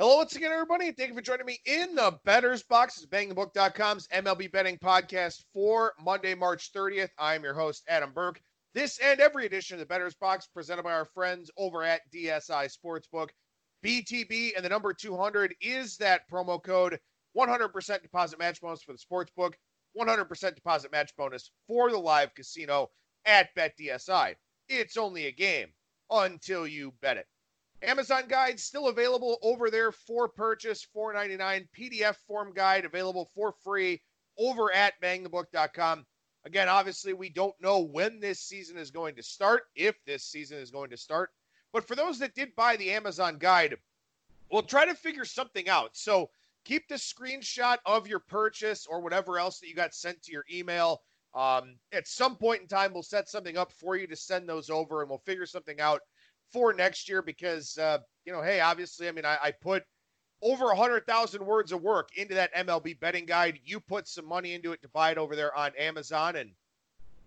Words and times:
Hello 0.00 0.16
once 0.16 0.34
again, 0.34 0.50
everybody. 0.50 0.92
Thank 0.92 1.10
you 1.10 1.14
for 1.14 1.20
joining 1.20 1.44
me 1.44 1.58
in 1.66 1.94
the 1.94 2.18
Bettor's 2.24 2.62
Box. 2.62 2.96
It's 2.96 3.04
BangTheBook.com's 3.04 4.08
MLB 4.08 4.50
betting 4.50 4.78
podcast 4.78 5.44
for 5.52 5.92
Monday, 6.02 6.34
March 6.34 6.72
30th. 6.72 7.10
I 7.18 7.34
am 7.34 7.44
your 7.44 7.52
host, 7.52 7.84
Adam 7.86 8.10
Burke. 8.14 8.40
This 8.72 8.98
and 9.04 9.20
every 9.20 9.44
edition 9.44 9.74
of 9.74 9.80
the 9.80 9.84
Bettor's 9.84 10.14
Box 10.14 10.46
presented 10.46 10.84
by 10.84 10.94
our 10.94 11.04
friends 11.04 11.50
over 11.58 11.82
at 11.82 12.10
DSI 12.10 12.74
Sportsbook. 12.74 13.28
BTB 13.84 14.52
and 14.56 14.64
the 14.64 14.70
number 14.70 14.94
200 14.94 15.54
is 15.60 15.98
that 15.98 16.22
promo 16.32 16.62
code 16.62 16.98
100% 17.36 18.00
deposit 18.00 18.38
match 18.38 18.58
bonus 18.62 18.82
for 18.82 18.94
the 18.94 18.98
sportsbook, 18.98 19.52
100% 20.00 20.54
deposit 20.54 20.90
match 20.92 21.14
bonus 21.18 21.50
for 21.66 21.90
the 21.90 21.98
live 21.98 22.34
casino 22.34 22.88
at 23.26 23.54
BetDSI. 23.54 24.34
It's 24.66 24.96
only 24.96 25.26
a 25.26 25.32
game 25.32 25.74
until 26.10 26.66
you 26.66 26.94
bet 27.02 27.18
it. 27.18 27.26
Amazon 27.82 28.24
guide 28.28 28.60
still 28.60 28.88
available 28.88 29.38
over 29.42 29.70
there 29.70 29.90
for 29.90 30.28
purchase, 30.28 30.86
$4.99. 30.94 31.66
PDF 31.78 32.16
form 32.26 32.52
guide 32.54 32.84
available 32.84 33.30
for 33.34 33.52
free 33.64 34.02
over 34.38 34.72
at 34.72 35.00
bangthebook.com. 35.02 36.04
Again, 36.44 36.68
obviously, 36.68 37.12
we 37.12 37.28
don't 37.28 37.54
know 37.60 37.80
when 37.80 38.20
this 38.20 38.40
season 38.40 38.76
is 38.76 38.90
going 38.90 39.14
to 39.16 39.22
start, 39.22 39.64
if 39.74 39.94
this 40.06 40.24
season 40.24 40.58
is 40.58 40.70
going 40.70 40.90
to 40.90 40.96
start. 40.96 41.30
But 41.72 41.86
for 41.86 41.94
those 41.94 42.18
that 42.18 42.34
did 42.34 42.54
buy 42.56 42.76
the 42.76 42.90
Amazon 42.90 43.36
guide, 43.38 43.76
we'll 44.50 44.62
try 44.62 44.84
to 44.86 44.94
figure 44.94 45.24
something 45.24 45.68
out. 45.68 45.90
So 45.92 46.30
keep 46.64 46.88
the 46.88 46.96
screenshot 46.96 47.78
of 47.86 48.06
your 48.06 48.20
purchase 48.20 48.86
or 48.86 49.00
whatever 49.00 49.38
else 49.38 49.58
that 49.60 49.68
you 49.68 49.74
got 49.74 49.94
sent 49.94 50.22
to 50.22 50.32
your 50.32 50.44
email. 50.52 51.02
Um, 51.34 51.76
at 51.92 52.08
some 52.08 52.36
point 52.36 52.62
in 52.62 52.68
time, 52.68 52.92
we'll 52.92 53.02
set 53.02 53.28
something 53.28 53.56
up 53.56 53.72
for 53.72 53.96
you 53.96 54.06
to 54.06 54.16
send 54.16 54.48
those 54.48 54.68
over 54.68 55.00
and 55.00 55.08
we'll 55.08 55.18
figure 55.18 55.46
something 55.46 55.80
out 55.80 56.00
for 56.52 56.72
next 56.72 57.08
year 57.08 57.22
because, 57.22 57.78
uh, 57.78 57.98
you 58.24 58.32
know, 58.32 58.42
hey, 58.42 58.60
obviously, 58.60 59.08
I 59.08 59.12
mean, 59.12 59.24
I, 59.24 59.38
I 59.42 59.50
put 59.52 59.84
over 60.42 60.66
a 60.66 60.76
100,000 60.76 61.44
words 61.44 61.72
of 61.72 61.82
work 61.82 62.10
into 62.16 62.34
that 62.34 62.54
MLB 62.54 62.98
betting 62.98 63.26
guide. 63.26 63.60
You 63.64 63.80
put 63.80 64.08
some 64.08 64.26
money 64.26 64.54
into 64.54 64.72
it 64.72 64.82
to 64.82 64.88
buy 64.88 65.10
it 65.10 65.18
over 65.18 65.36
there 65.36 65.54
on 65.54 65.72
Amazon. 65.78 66.36
And 66.36 66.50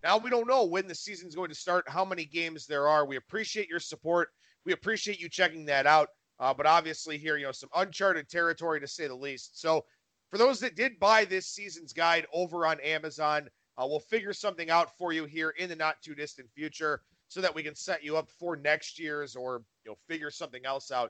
now 0.03 0.17
we 0.17 0.29
don't 0.29 0.47
know 0.47 0.65
when 0.65 0.87
the 0.87 0.95
season's 0.95 1.35
going 1.35 1.49
to 1.49 1.55
start, 1.55 1.87
how 1.87 2.03
many 2.03 2.25
games 2.25 2.65
there 2.65 2.87
are. 2.87 3.05
We 3.05 3.17
appreciate 3.17 3.69
your 3.69 3.79
support. 3.79 4.29
We 4.65 4.73
appreciate 4.73 5.19
you 5.19 5.29
checking 5.29 5.65
that 5.65 5.85
out. 5.85 6.09
Uh, 6.39 6.53
but 6.53 6.65
obviously, 6.65 7.17
here, 7.17 7.37
you 7.37 7.45
know, 7.45 7.51
some 7.51 7.69
uncharted 7.75 8.27
territory 8.27 8.79
to 8.79 8.87
say 8.87 9.07
the 9.07 9.15
least. 9.15 9.61
So, 9.61 9.85
for 10.31 10.39
those 10.39 10.59
that 10.61 10.75
did 10.75 10.99
buy 10.99 11.25
this 11.25 11.45
season's 11.45 11.93
guide 11.93 12.25
over 12.33 12.65
on 12.65 12.79
Amazon, 12.79 13.49
uh, 13.77 13.85
we'll 13.87 13.99
figure 13.99 14.33
something 14.33 14.71
out 14.71 14.97
for 14.97 15.13
you 15.13 15.25
here 15.25 15.51
in 15.51 15.69
the 15.69 15.75
not 15.75 16.01
too 16.01 16.15
distant 16.15 16.49
future 16.55 17.01
so 17.33 17.41
that 17.41 17.55
we 17.55 17.63
can 17.63 17.73
set 17.73 18.03
you 18.03 18.15
up 18.15 18.29
for 18.29 18.55
next 18.55 18.99
year's 18.99 19.35
or 19.35 19.63
you 19.83 19.89
know 19.89 19.97
figure 20.07 20.29
something 20.29 20.63
else 20.67 20.91
out 20.91 21.09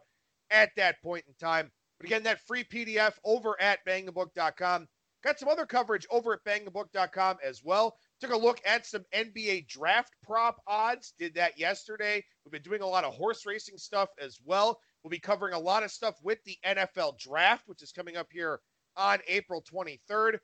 at 0.51 0.69
that 0.77 1.01
point 1.03 1.25
in 1.27 1.33
time. 1.33 1.69
But 1.99 2.07
again, 2.07 2.23
that 2.23 2.39
free 2.47 2.63
PDF 2.63 3.15
over 3.25 3.61
at 3.61 3.85
bangthebook.com. 3.85 4.87
Got 5.21 5.39
some 5.39 5.49
other 5.49 5.65
coverage 5.65 6.05
over 6.09 6.33
at 6.33 6.43
bangthebook.com 6.45 7.37
as 7.43 7.61
well. 7.61 7.97
Took 8.21 8.31
a 8.31 8.37
look 8.37 8.61
at 8.65 8.85
some 8.85 9.03
NBA 9.13 9.67
draft 9.67 10.13
prop 10.23 10.61
odds. 10.65 11.13
Did 11.19 11.33
that 11.35 11.59
yesterday. 11.59 12.23
We've 12.45 12.53
been 12.53 12.61
doing 12.61 12.81
a 12.81 12.87
lot 12.87 13.03
of 13.03 13.13
horse 13.13 13.45
racing 13.45 13.77
stuff 13.77 14.09
as 14.21 14.39
well. 14.45 14.79
We'll 15.03 15.11
be 15.11 15.19
covering 15.19 15.53
a 15.53 15.59
lot 15.59 15.83
of 15.83 15.91
stuff 15.91 16.15
with 16.23 16.39
the 16.45 16.57
NFL 16.65 17.19
draft, 17.19 17.63
which 17.67 17.83
is 17.83 17.91
coming 17.91 18.15
up 18.15 18.27
here 18.31 18.61
on 18.95 19.19
April 19.27 19.61
23rd. 19.61 20.39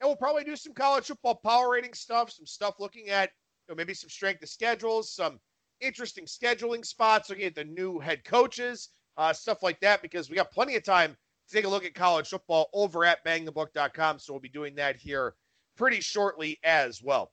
And 0.00 0.08
we'll 0.08 0.16
probably 0.16 0.44
do 0.44 0.56
some 0.56 0.74
college 0.74 1.06
football 1.06 1.40
power 1.42 1.70
rating 1.70 1.94
stuff, 1.94 2.30
some 2.30 2.46
stuff 2.46 2.74
looking 2.78 3.08
at 3.08 3.30
know, 3.72 3.76
maybe 3.80 3.94
some 3.94 4.10
strength 4.10 4.42
of 4.42 4.48
schedules, 4.48 5.10
some 5.10 5.40
interesting 5.80 6.26
scheduling 6.26 6.84
spots, 6.84 7.28
looking 7.28 7.46
at 7.46 7.54
the 7.54 7.64
new 7.64 7.98
head 7.98 8.24
coaches, 8.24 8.90
uh, 9.16 9.32
stuff 9.32 9.62
like 9.62 9.80
that, 9.80 10.02
because 10.02 10.30
we 10.30 10.36
got 10.36 10.52
plenty 10.52 10.76
of 10.76 10.84
time 10.84 11.16
to 11.48 11.54
take 11.54 11.64
a 11.64 11.68
look 11.68 11.84
at 11.84 11.94
college 11.94 12.28
football 12.28 12.68
over 12.72 13.04
at 13.04 13.24
bangthebook.com. 13.24 14.18
So 14.18 14.32
we'll 14.32 14.40
be 14.40 14.48
doing 14.48 14.74
that 14.76 14.96
here 14.96 15.34
pretty 15.76 16.00
shortly 16.00 16.58
as 16.64 17.02
well. 17.02 17.32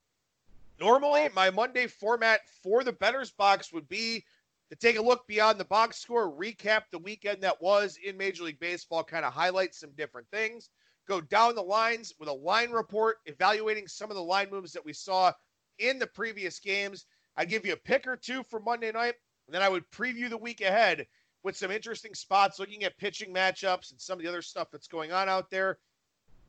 Normally, 0.80 1.28
my 1.36 1.50
Monday 1.50 1.88
format 1.88 2.40
for 2.64 2.84
the 2.84 2.94
Bettor's 2.94 3.32
Box 3.32 3.74
would 3.74 3.90
be 3.90 4.24
to 4.70 4.76
take 4.76 4.98
a 4.98 5.02
look 5.02 5.28
beyond 5.28 5.60
the 5.60 5.66
box 5.66 5.98
score, 5.98 6.32
recap 6.32 6.84
the 6.92 7.00
weekend 7.00 7.42
that 7.42 7.62
was 7.62 7.98
in 8.04 8.16
Major 8.16 8.44
League 8.44 8.60
Baseball, 8.60 9.04
kind 9.04 9.26
of 9.26 9.34
highlight 9.34 9.76
some 9.76 9.90
different 9.98 10.28
things, 10.32 10.70
go 11.08 11.20
down 11.20 11.56
the 11.56 11.62
lines 11.62 12.14
with 12.20 12.30
a 12.30 12.34
line 12.34 12.70
report, 12.70 13.18
evaluating 13.26 13.88
some 13.88 14.10
of 14.10 14.16
the 14.16 14.24
line 14.24 14.50
moves 14.52 14.72
that 14.72 14.86
we 14.86 14.94
saw 14.94 15.34
in 15.80 16.00
the 16.00 16.08
previous 16.08 16.60
games. 16.60 17.06
I'd 17.36 17.50
give 17.50 17.66
you 17.66 17.74
a 17.74 17.78
pick 17.78 18.08
or 18.08 18.16
two 18.16 18.44
for 18.44 18.60
Monday 18.60 18.92
night, 18.92 19.16
and 19.48 19.56
then 19.56 19.62
I 19.62 19.70
would 19.70 19.90
preview 19.92 20.30
the 20.30 20.38
week 20.38 20.62
ahead 20.62 21.08
with 21.44 21.56
some 21.56 21.72
interesting 21.72 22.14
spots, 22.14 22.60
looking 22.60 22.84
at 22.84 22.98
pitching 22.98 23.34
matchups 23.34 23.92
and 23.92 24.00
some 24.00 24.20
of 24.20 24.24
the 24.24 24.30
other 24.30 24.42
stuff 24.42 24.70
that's 24.72 24.88
going 24.88 25.12
on 25.12 25.30
out 25.30 25.50
there. 25.50 25.78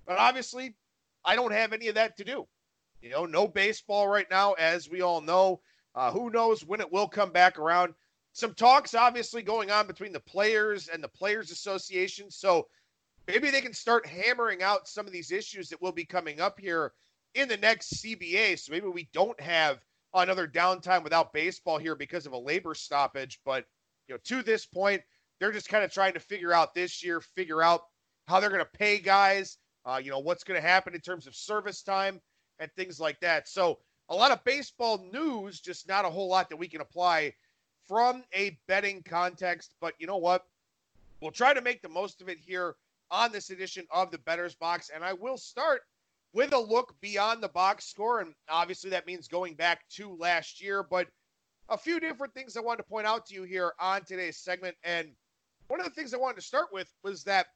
But 0.06 0.18
obviously, 0.18 0.74
I 1.24 1.36
don't 1.36 1.52
have 1.52 1.72
any 1.72 1.88
of 1.88 1.94
that 1.94 2.16
to 2.16 2.24
do. 2.24 2.46
You 3.02 3.10
know, 3.10 3.24
no 3.24 3.46
baseball 3.46 4.08
right 4.08 4.28
now, 4.30 4.54
as 4.54 4.90
we 4.90 5.00
all 5.00 5.20
know. 5.20 5.60
Uh, 5.94 6.10
who 6.10 6.30
knows 6.30 6.64
when 6.64 6.80
it 6.80 6.92
will 6.92 7.08
come 7.08 7.30
back 7.30 7.58
around? 7.58 7.94
Some 8.32 8.54
talks 8.54 8.94
obviously 8.94 9.42
going 9.42 9.70
on 9.70 9.86
between 9.86 10.12
the 10.12 10.20
players 10.20 10.88
and 10.88 11.02
the 11.02 11.08
Players 11.08 11.50
Association. 11.50 12.30
So 12.30 12.68
maybe 13.26 13.50
they 13.50 13.60
can 13.60 13.74
start 13.74 14.06
hammering 14.06 14.62
out 14.62 14.88
some 14.88 15.06
of 15.06 15.12
these 15.12 15.32
issues 15.32 15.68
that 15.68 15.82
will 15.82 15.92
be 15.92 16.04
coming 16.04 16.40
up 16.40 16.58
here 16.58 16.92
in 17.34 17.48
the 17.48 17.56
next 17.56 18.02
CBA. 18.02 18.58
So 18.58 18.72
maybe 18.72 18.88
we 18.88 19.08
don't 19.12 19.40
have 19.40 19.78
another 20.14 20.48
downtime 20.48 21.04
without 21.04 21.32
baseball 21.32 21.78
here 21.78 21.94
because 21.94 22.26
of 22.26 22.32
a 22.32 22.38
labor 22.38 22.74
stoppage. 22.74 23.40
But 23.44 23.64
you 24.08 24.14
know, 24.14 24.20
to 24.24 24.42
this 24.42 24.66
point, 24.66 25.02
they're 25.38 25.52
just 25.52 25.68
kind 25.68 25.84
of 25.84 25.92
trying 25.92 26.14
to 26.14 26.20
figure 26.20 26.52
out 26.52 26.74
this 26.74 27.02
year, 27.02 27.20
figure 27.20 27.62
out 27.62 27.82
how 28.26 28.40
they're 28.40 28.50
going 28.50 28.60
to 28.60 28.78
pay 28.78 28.98
guys. 28.98 29.58
Uh, 29.86 30.00
you 30.02 30.10
know, 30.10 30.18
what's 30.18 30.44
going 30.44 30.60
to 30.60 30.66
happen 30.66 30.94
in 30.94 31.00
terms 31.00 31.26
of 31.26 31.34
service 31.34 31.82
time 31.82 32.20
and 32.58 32.70
things 32.72 33.00
like 33.00 33.18
that. 33.20 33.48
So 33.48 33.78
a 34.10 34.14
lot 34.14 34.30
of 34.30 34.44
baseball 34.44 35.08
news, 35.12 35.60
just 35.60 35.88
not 35.88 36.04
a 36.04 36.10
whole 36.10 36.28
lot 36.28 36.50
that 36.50 36.56
we 36.56 36.68
can 36.68 36.82
apply 36.82 37.32
from 37.88 38.22
a 38.34 38.58
betting 38.68 39.02
context. 39.02 39.74
But 39.80 39.94
you 39.98 40.06
know 40.06 40.18
what? 40.18 40.46
We'll 41.22 41.30
try 41.30 41.54
to 41.54 41.62
make 41.62 41.80
the 41.80 41.88
most 41.88 42.20
of 42.20 42.28
it 42.28 42.38
here 42.38 42.76
on 43.10 43.32
this 43.32 43.50
edition 43.50 43.86
of 43.90 44.10
the 44.10 44.18
Bettor's 44.18 44.54
Box. 44.54 44.90
And 44.94 45.02
I 45.02 45.12
will 45.14 45.38
start 45.38 45.82
with 46.32 46.52
a 46.52 46.58
look 46.58 46.94
beyond 47.00 47.42
the 47.42 47.48
box 47.48 47.86
score. 47.86 48.20
And 48.20 48.34
obviously, 48.48 48.90
that 48.90 49.06
means 49.06 49.28
going 49.28 49.54
back 49.54 49.88
to 49.90 50.16
last 50.16 50.62
year. 50.62 50.82
But 50.82 51.08
a 51.68 51.78
few 51.78 52.00
different 52.00 52.34
things 52.34 52.56
I 52.56 52.60
wanted 52.60 52.82
to 52.82 52.88
point 52.88 53.06
out 53.06 53.26
to 53.26 53.34
you 53.34 53.44
here 53.44 53.72
on 53.78 54.04
today's 54.04 54.36
segment. 54.36 54.76
And 54.84 55.08
one 55.68 55.80
of 55.80 55.86
the 55.86 55.92
things 55.92 56.12
I 56.12 56.18
wanted 56.18 56.36
to 56.36 56.42
start 56.42 56.68
with 56.72 56.92
was 57.02 57.24
that 57.24 57.46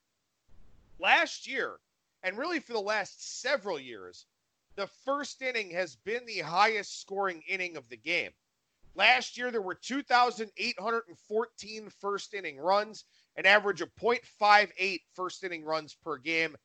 last 0.98 1.48
year, 1.48 1.76
and 2.22 2.38
really 2.38 2.60
for 2.60 2.72
the 2.72 2.80
last 2.80 3.42
several 3.42 3.78
years, 3.78 4.26
the 4.76 4.86
first 5.04 5.42
inning 5.42 5.70
has 5.70 5.96
been 5.96 6.24
the 6.26 6.40
highest 6.40 7.00
scoring 7.00 7.42
inning 7.48 7.76
of 7.76 7.88
the 7.88 7.96
game. 7.96 8.30
Last 8.96 9.36
year, 9.36 9.50
there 9.50 9.62
were 9.62 9.74
2,814 9.74 11.90
first 12.00 12.34
inning 12.34 12.58
runs, 12.58 13.04
an 13.36 13.46
average 13.46 13.80
of 13.80 13.92
0.58 13.96 15.00
first 15.14 15.42
inning 15.42 15.64
runs 15.64 15.94
per 15.94 16.16
game. 16.16 16.56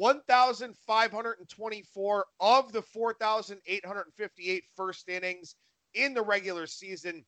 1,524 0.00 2.26
of 2.40 2.72
the 2.72 2.80
4,858 2.80 4.64
first 4.74 5.10
innings 5.10 5.54
in 5.92 6.14
the 6.14 6.22
regular 6.22 6.66
season 6.66 7.22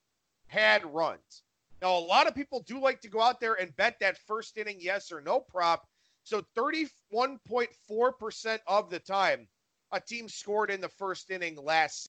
had 0.47 0.83
runs. 0.87 1.43
Now, 1.83 1.99
a 1.99 2.01
lot 2.01 2.27
of 2.27 2.35
people 2.35 2.65
do 2.67 2.81
like 2.81 3.03
to 3.03 3.11
go 3.11 3.21
out 3.21 3.41
there 3.41 3.61
and 3.61 3.77
bet 3.77 3.99
that 4.01 4.17
first 4.27 4.57
inning 4.57 4.79
yes 4.81 5.13
or 5.13 5.21
no 5.21 5.39
prop. 5.39 5.87
So 6.25 6.43
31.4% 6.57 8.59
of 8.67 8.89
the 8.89 9.01
time 9.01 9.47
a 9.93 10.01
team 10.01 10.27
scored 10.27 10.71
in 10.71 10.81
the 10.81 10.89
first 10.89 11.31
inning 11.31 11.57
last 11.57 12.09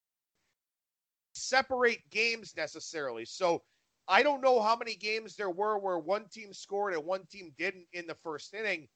separate 1.33 2.09
games 2.09 2.53
necessarily. 2.55 3.25
So 3.25 3.63
I 4.07 4.23
don't 4.23 4.41
know 4.41 4.61
how 4.61 4.77
many 4.77 4.95
games 4.95 5.35
there 5.35 5.49
were 5.49 5.77
where 5.77 5.99
one 5.99 6.29
team 6.31 6.53
scored 6.53 6.93
and 6.93 7.03
one 7.03 7.25
team 7.29 7.51
didn't 7.57 7.87
in 7.91 8.07
the 8.07 8.15
first 8.23 8.53
inning. 8.53 8.87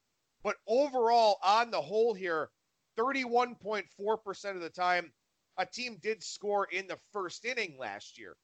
But 0.42 0.56
overall, 0.66 1.38
on 1.42 1.70
the 1.70 1.80
whole 1.80 2.14
here, 2.14 2.50
31.4% 2.98 4.54
of 4.54 4.60
the 4.60 4.70
time, 4.70 5.12
a 5.56 5.66
team 5.66 5.98
did 6.00 6.22
score 6.22 6.66
in 6.66 6.86
the 6.86 6.98
first 7.12 7.44
inning 7.44 7.76
last 7.78 8.18
year. 8.18 8.36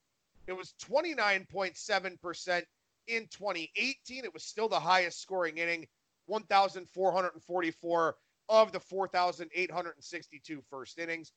It 0.47 0.53
was 0.53 0.75
29.7% 0.83 2.65
in 3.07 3.27
2018. 3.29 4.25
It 4.25 4.35
was 4.35 4.45
still 4.45 4.69
the 4.69 4.81
highest 4.81 5.21
scoring 5.23 5.59
inning, 5.59 5.87
1,444 6.27 8.17
of 8.49 8.73
the 8.73 8.81
4,862 8.81 10.63
first 10.69 10.99
innings. 10.99 11.33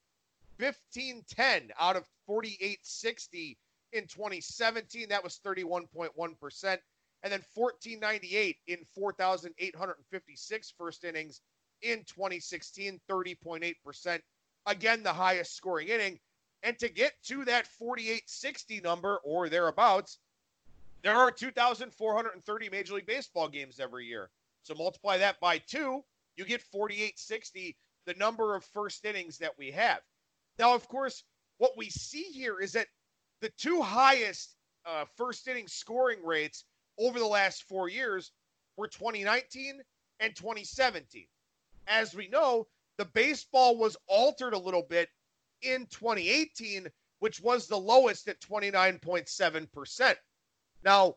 1510 0.60 1.72
out 1.80 1.96
of 1.96 2.08
4860 2.26 3.58
in 3.94 4.08
2017. 4.08 5.10
That 5.10 5.24
was 5.24 5.40
31.1% 5.46 6.78
and 7.24 7.32
then 7.34 7.42
1498 7.56 8.58
in 8.68 8.80
4,856 8.96 10.74
first 10.78 11.04
innings 11.04 11.42
in 11.82 12.04
2016, 12.06 13.00
30.8%. 13.10 14.22
Again, 14.66 15.04
the 15.04 15.14
highest 15.14 15.56
scoring 15.56 15.90
inning. 15.90 16.20
And 16.64 16.78
to 16.80 16.90
get 16.90 17.14
to 17.26 17.46
that 17.46 17.68
4860 17.68 18.82
number 18.82 19.18
or 19.24 19.50
thereabouts, 19.50 20.20
There 21.04 21.16
are 21.16 21.32
2,430 21.32 22.70
Major 22.70 22.96
League 22.96 23.06
Baseball 23.06 23.48
games 23.48 23.80
every 23.80 24.06
year. 24.08 24.30
So 24.64 24.76
multiply 24.76 25.18
that 25.20 25.40
by 25.40 25.60
two, 25.60 26.04
you 26.36 26.46
get 26.46 26.62
4860, 26.62 27.78
the 28.06 28.14
number 28.16 28.56
of 28.56 28.66
first 28.66 29.06
innings 29.06 29.38
that 29.40 29.58
we 29.58 29.72
have. 29.72 30.00
Now, 30.60 30.76
of 30.76 30.88
course, 30.90 31.24
what 31.60 31.78
we 31.78 31.90
see 31.90 32.24
here 32.24 32.60
is 32.60 32.74
that 32.74 32.88
the 33.42 33.50
two 33.58 33.82
highest 33.82 34.56
uh, 34.86 35.06
first 35.18 35.48
inning 35.48 35.68
scoring 35.68 36.24
rates 36.26 36.66
over 37.00 37.20
the 37.20 37.26
last 37.26 37.64
four 37.64 37.90
years 37.90 38.32
were 38.76 38.88
2019 38.88 39.82
and 40.20 40.36
2017. 40.36 41.26
As 41.88 42.16
we 42.16 42.28
know, 42.28 42.68
the 42.98 43.06
baseball 43.06 43.78
was 43.78 43.98
altered 44.08 44.54
a 44.54 44.60
little 44.60 44.84
bit 44.84 45.10
in 45.62 45.86
2018, 45.88 46.88
which 47.20 47.40
was 47.40 47.68
the 47.68 47.78
lowest 47.78 48.28
at 48.28 48.42
29.7%. 48.42 50.16
Now, 50.84 51.16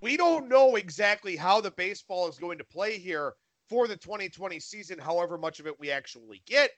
we 0.00 0.16
don't 0.16 0.48
know 0.48 0.76
exactly 0.76 1.36
how 1.36 1.60
the 1.60 1.70
baseball 1.70 2.28
is 2.28 2.38
going 2.38 2.58
to 2.58 2.64
play 2.64 2.98
here 2.98 3.34
for 3.68 3.88
the 3.88 3.96
2020 3.96 4.60
season, 4.60 4.98
however 4.98 5.38
much 5.38 5.60
of 5.60 5.66
it 5.66 5.78
we 5.80 5.90
actually 5.90 6.42
get. 6.46 6.70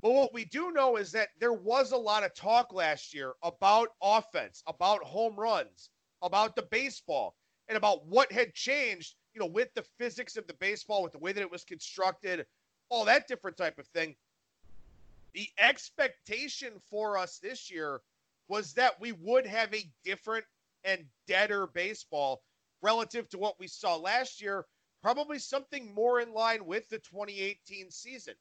But 0.00 0.12
what 0.12 0.34
we 0.34 0.44
do 0.44 0.72
know 0.72 0.96
is 0.96 1.12
that 1.12 1.28
there 1.38 1.52
was 1.52 1.92
a 1.92 1.96
lot 1.96 2.24
of 2.24 2.34
talk 2.34 2.72
last 2.72 3.14
year 3.14 3.34
about 3.42 3.90
offense, 4.02 4.62
about 4.66 5.04
home 5.04 5.36
runs, 5.36 5.90
about 6.22 6.56
the 6.56 6.62
baseball, 6.62 7.36
and 7.68 7.76
about 7.76 8.06
what 8.06 8.30
had 8.32 8.54
changed, 8.54 9.14
you 9.34 9.40
know, 9.40 9.46
with 9.46 9.72
the 9.74 9.84
physics 9.98 10.36
of 10.36 10.46
the 10.46 10.54
baseball, 10.54 11.02
with 11.02 11.12
the 11.12 11.18
way 11.18 11.32
that 11.32 11.40
it 11.40 11.50
was 11.50 11.64
constructed, 11.64 12.46
all 12.88 13.04
that 13.04 13.28
different 13.28 13.56
type 13.56 13.78
of 13.78 13.86
thing. 13.88 14.14
The 15.32 15.48
expectation 15.58 16.72
for 16.90 17.16
us 17.16 17.38
this 17.38 17.70
year 17.70 18.00
was 18.48 18.74
that 18.74 19.00
we 19.00 19.12
would 19.12 19.46
have 19.46 19.72
a 19.72 19.90
different 20.04 20.44
and 20.84 21.06
deader 21.26 21.66
baseball 21.66 22.42
relative 22.82 23.28
to 23.30 23.38
what 23.38 23.58
we 23.58 23.68
saw 23.68 23.96
last 23.96 24.42
year, 24.42 24.66
probably 25.02 25.38
something 25.38 25.94
more 25.94 26.20
in 26.20 26.34
line 26.34 26.66
with 26.66 26.88
the 26.88 26.98
2018 26.98 27.90
season. 27.90 28.34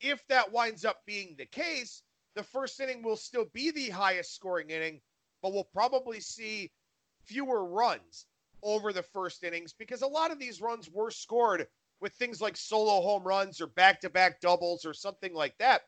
If 0.00 0.26
that 0.28 0.50
winds 0.50 0.84
up 0.84 1.04
being 1.04 1.34
the 1.36 1.46
case, 1.46 2.02
the 2.34 2.42
first 2.42 2.80
inning 2.80 3.02
will 3.02 3.16
still 3.16 3.46
be 3.52 3.70
the 3.70 3.90
highest 3.90 4.34
scoring 4.34 4.70
inning, 4.70 5.00
but 5.42 5.52
we'll 5.52 5.64
probably 5.64 6.20
see 6.20 6.70
fewer 7.24 7.64
runs 7.64 8.26
over 8.64 8.92
the 8.92 9.02
first 9.02 9.44
innings 9.44 9.72
because 9.72 10.02
a 10.02 10.06
lot 10.06 10.32
of 10.32 10.38
these 10.38 10.60
runs 10.60 10.90
were 10.90 11.10
scored 11.10 11.66
with 12.00 12.12
things 12.14 12.40
like 12.40 12.56
solo 12.56 13.00
home 13.00 13.22
runs 13.22 13.60
or 13.60 13.68
back 13.68 14.00
to 14.00 14.10
back 14.10 14.40
doubles 14.40 14.84
or 14.84 14.94
something 14.94 15.34
like 15.34 15.56
that. 15.58 15.82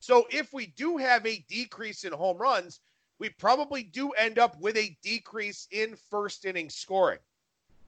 So 0.00 0.26
if 0.30 0.52
we 0.52 0.66
do 0.66 0.98
have 0.98 1.24
a 1.24 1.44
decrease 1.48 2.04
in 2.04 2.12
home 2.12 2.36
runs, 2.36 2.80
we 3.18 3.30
probably 3.30 3.82
do 3.82 4.10
end 4.10 4.38
up 4.38 4.60
with 4.60 4.76
a 4.76 4.96
decrease 5.02 5.66
in 5.70 5.96
first 6.10 6.44
inning 6.44 6.68
scoring. 6.68 7.18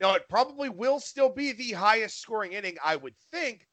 Now, 0.01 0.15
it 0.15 0.29
probably 0.29 0.69
will 0.69 1.01
still 1.01 1.29
be 1.29 1.53
the 1.53 1.73
highest 1.73 2.21
scoring 2.21 2.53
inning, 2.53 2.77
I 2.83 2.97
would 2.97 3.17
think, 3.33 3.67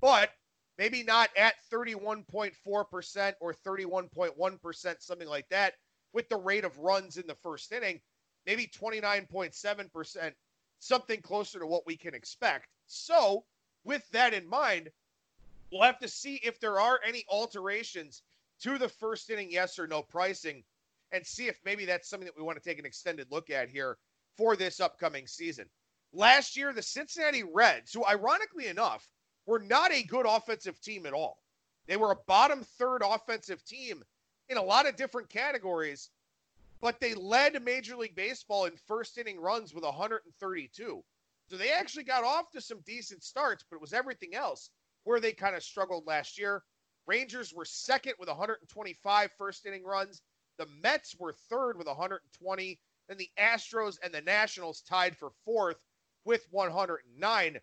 but 0.00 0.30
maybe 0.78 1.02
not 1.02 1.30
at 1.36 1.54
31.4% 1.72 3.34
or 3.40 3.54
31.1%, 3.54 4.96
something 5.00 5.28
like 5.28 5.48
that, 5.50 5.74
with 6.12 6.28
the 6.28 6.36
rate 6.36 6.64
of 6.64 6.78
runs 6.78 7.16
in 7.16 7.26
the 7.26 7.34
first 7.34 7.72
inning, 7.72 8.00
maybe 8.46 8.66
29.7%, 8.66 10.32
something 10.78 11.20
closer 11.20 11.58
to 11.58 11.66
what 11.66 11.86
we 11.86 11.96
can 11.96 12.14
expect. 12.14 12.68
So, 12.86 13.44
with 13.84 14.08
that 14.10 14.34
in 14.34 14.48
mind, 14.48 14.90
we'll 15.70 15.82
have 15.82 15.98
to 15.98 16.08
see 16.08 16.40
if 16.42 16.60
there 16.60 16.80
are 16.80 17.00
any 17.06 17.24
alterations 17.28 18.22
to 18.60 18.78
the 18.78 18.88
first 18.88 19.30
inning 19.30 19.50
yes 19.50 19.78
or 19.78 19.86
no 19.86 20.02
pricing 20.02 20.62
and 21.12 21.24
see 21.24 21.46
if 21.46 21.58
maybe 21.64 21.84
that's 21.84 22.08
something 22.08 22.26
that 22.26 22.36
we 22.36 22.42
want 22.42 22.60
to 22.60 22.68
take 22.68 22.78
an 22.78 22.86
extended 22.86 23.26
look 23.30 23.50
at 23.50 23.68
here 23.68 23.98
for 24.36 24.56
this 24.56 24.80
upcoming 24.80 25.26
season. 25.26 25.66
Last 26.12 26.56
year, 26.56 26.72
the 26.72 26.82
Cincinnati 26.82 27.42
Reds, 27.42 27.92
who 27.92 28.04
ironically 28.04 28.66
enough 28.66 29.08
were 29.46 29.58
not 29.58 29.92
a 29.92 30.02
good 30.02 30.26
offensive 30.26 30.80
team 30.80 31.06
at 31.06 31.12
all, 31.12 31.38
they 31.86 31.96
were 31.96 32.12
a 32.12 32.18
bottom 32.26 32.64
third 32.78 33.02
offensive 33.04 33.64
team 33.64 34.02
in 34.48 34.56
a 34.56 34.62
lot 34.62 34.88
of 34.88 34.96
different 34.96 35.28
categories, 35.28 36.10
but 36.80 37.00
they 37.00 37.14
led 37.14 37.62
Major 37.62 37.96
League 37.96 38.14
Baseball 38.14 38.66
in 38.66 38.72
first 38.86 39.18
inning 39.18 39.40
runs 39.40 39.74
with 39.74 39.84
132. 39.84 41.02
So 41.48 41.56
they 41.56 41.72
actually 41.72 42.04
got 42.04 42.24
off 42.24 42.50
to 42.52 42.60
some 42.60 42.80
decent 42.84 43.22
starts, 43.22 43.64
but 43.68 43.76
it 43.76 43.80
was 43.80 43.92
everything 43.92 44.34
else 44.34 44.70
where 45.04 45.20
they 45.20 45.32
kind 45.32 45.54
of 45.54 45.62
struggled 45.62 46.06
last 46.06 46.38
year. 46.38 46.62
Rangers 47.06 47.54
were 47.54 47.64
second 47.64 48.14
with 48.18 48.28
125 48.28 49.30
first 49.38 49.64
inning 49.64 49.84
runs. 49.84 50.22
The 50.58 50.66
Mets 50.82 51.14
were 51.18 51.32
third 51.48 51.78
with 51.78 51.86
120. 51.86 52.80
Then 53.08 53.16
the 53.16 53.30
Astros 53.38 53.98
and 54.02 54.12
the 54.12 54.22
Nationals 54.22 54.80
tied 54.82 55.16
for 55.16 55.30
fourth 55.44 55.76
with 56.24 56.46
109. 56.50 57.56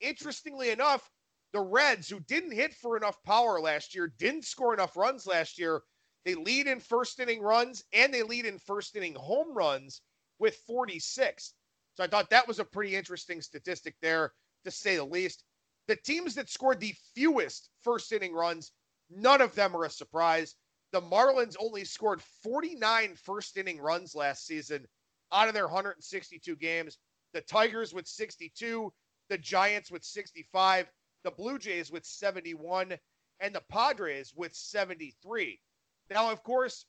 Interestingly 0.00 0.70
enough, 0.70 1.10
the 1.52 1.60
Reds, 1.60 2.08
who 2.08 2.20
didn't 2.20 2.52
hit 2.52 2.74
for 2.74 2.96
enough 2.96 3.20
power 3.24 3.60
last 3.60 3.94
year, 3.94 4.12
didn't 4.18 4.44
score 4.44 4.74
enough 4.74 4.96
runs 4.96 5.26
last 5.26 5.58
year, 5.58 5.82
they 6.24 6.34
lead 6.34 6.66
in 6.66 6.80
first 6.80 7.20
inning 7.20 7.40
runs 7.40 7.84
and 7.92 8.12
they 8.12 8.22
lead 8.22 8.46
in 8.46 8.58
first 8.58 8.96
inning 8.96 9.14
home 9.14 9.54
runs 9.54 10.00
with 10.38 10.56
46. 10.66 11.54
So 11.96 12.04
I 12.04 12.06
thought 12.06 12.30
that 12.30 12.48
was 12.48 12.58
a 12.58 12.64
pretty 12.64 12.96
interesting 12.96 13.40
statistic 13.40 13.94
there, 14.00 14.32
to 14.64 14.70
say 14.70 14.96
the 14.96 15.04
least. 15.04 15.44
The 15.86 15.96
teams 15.96 16.34
that 16.34 16.48
scored 16.48 16.80
the 16.80 16.94
fewest 17.14 17.70
first 17.82 18.10
inning 18.12 18.32
runs, 18.32 18.72
none 19.10 19.40
of 19.40 19.54
them 19.54 19.76
are 19.76 19.84
a 19.84 19.90
surprise. 19.90 20.56
The 20.92 21.02
Marlins 21.02 21.56
only 21.60 21.84
scored 21.84 22.22
49 22.42 23.14
first 23.16 23.56
inning 23.56 23.80
runs 23.80 24.14
last 24.14 24.46
season 24.46 24.86
out 25.32 25.48
of 25.48 25.54
their 25.54 25.66
162 25.66 26.56
games. 26.56 26.98
The 27.32 27.42
Tigers 27.42 27.92
with 27.92 28.06
62, 28.06 28.92
the 29.28 29.38
Giants 29.38 29.90
with 29.90 30.04
65, 30.04 30.90
the 31.24 31.30
Blue 31.32 31.58
Jays 31.58 31.90
with 31.90 32.04
71, 32.04 32.96
and 33.40 33.54
the 33.54 33.62
Padres 33.68 34.32
with 34.34 34.54
73. 34.54 35.60
Now, 36.10 36.30
of 36.30 36.42
course, 36.42 36.86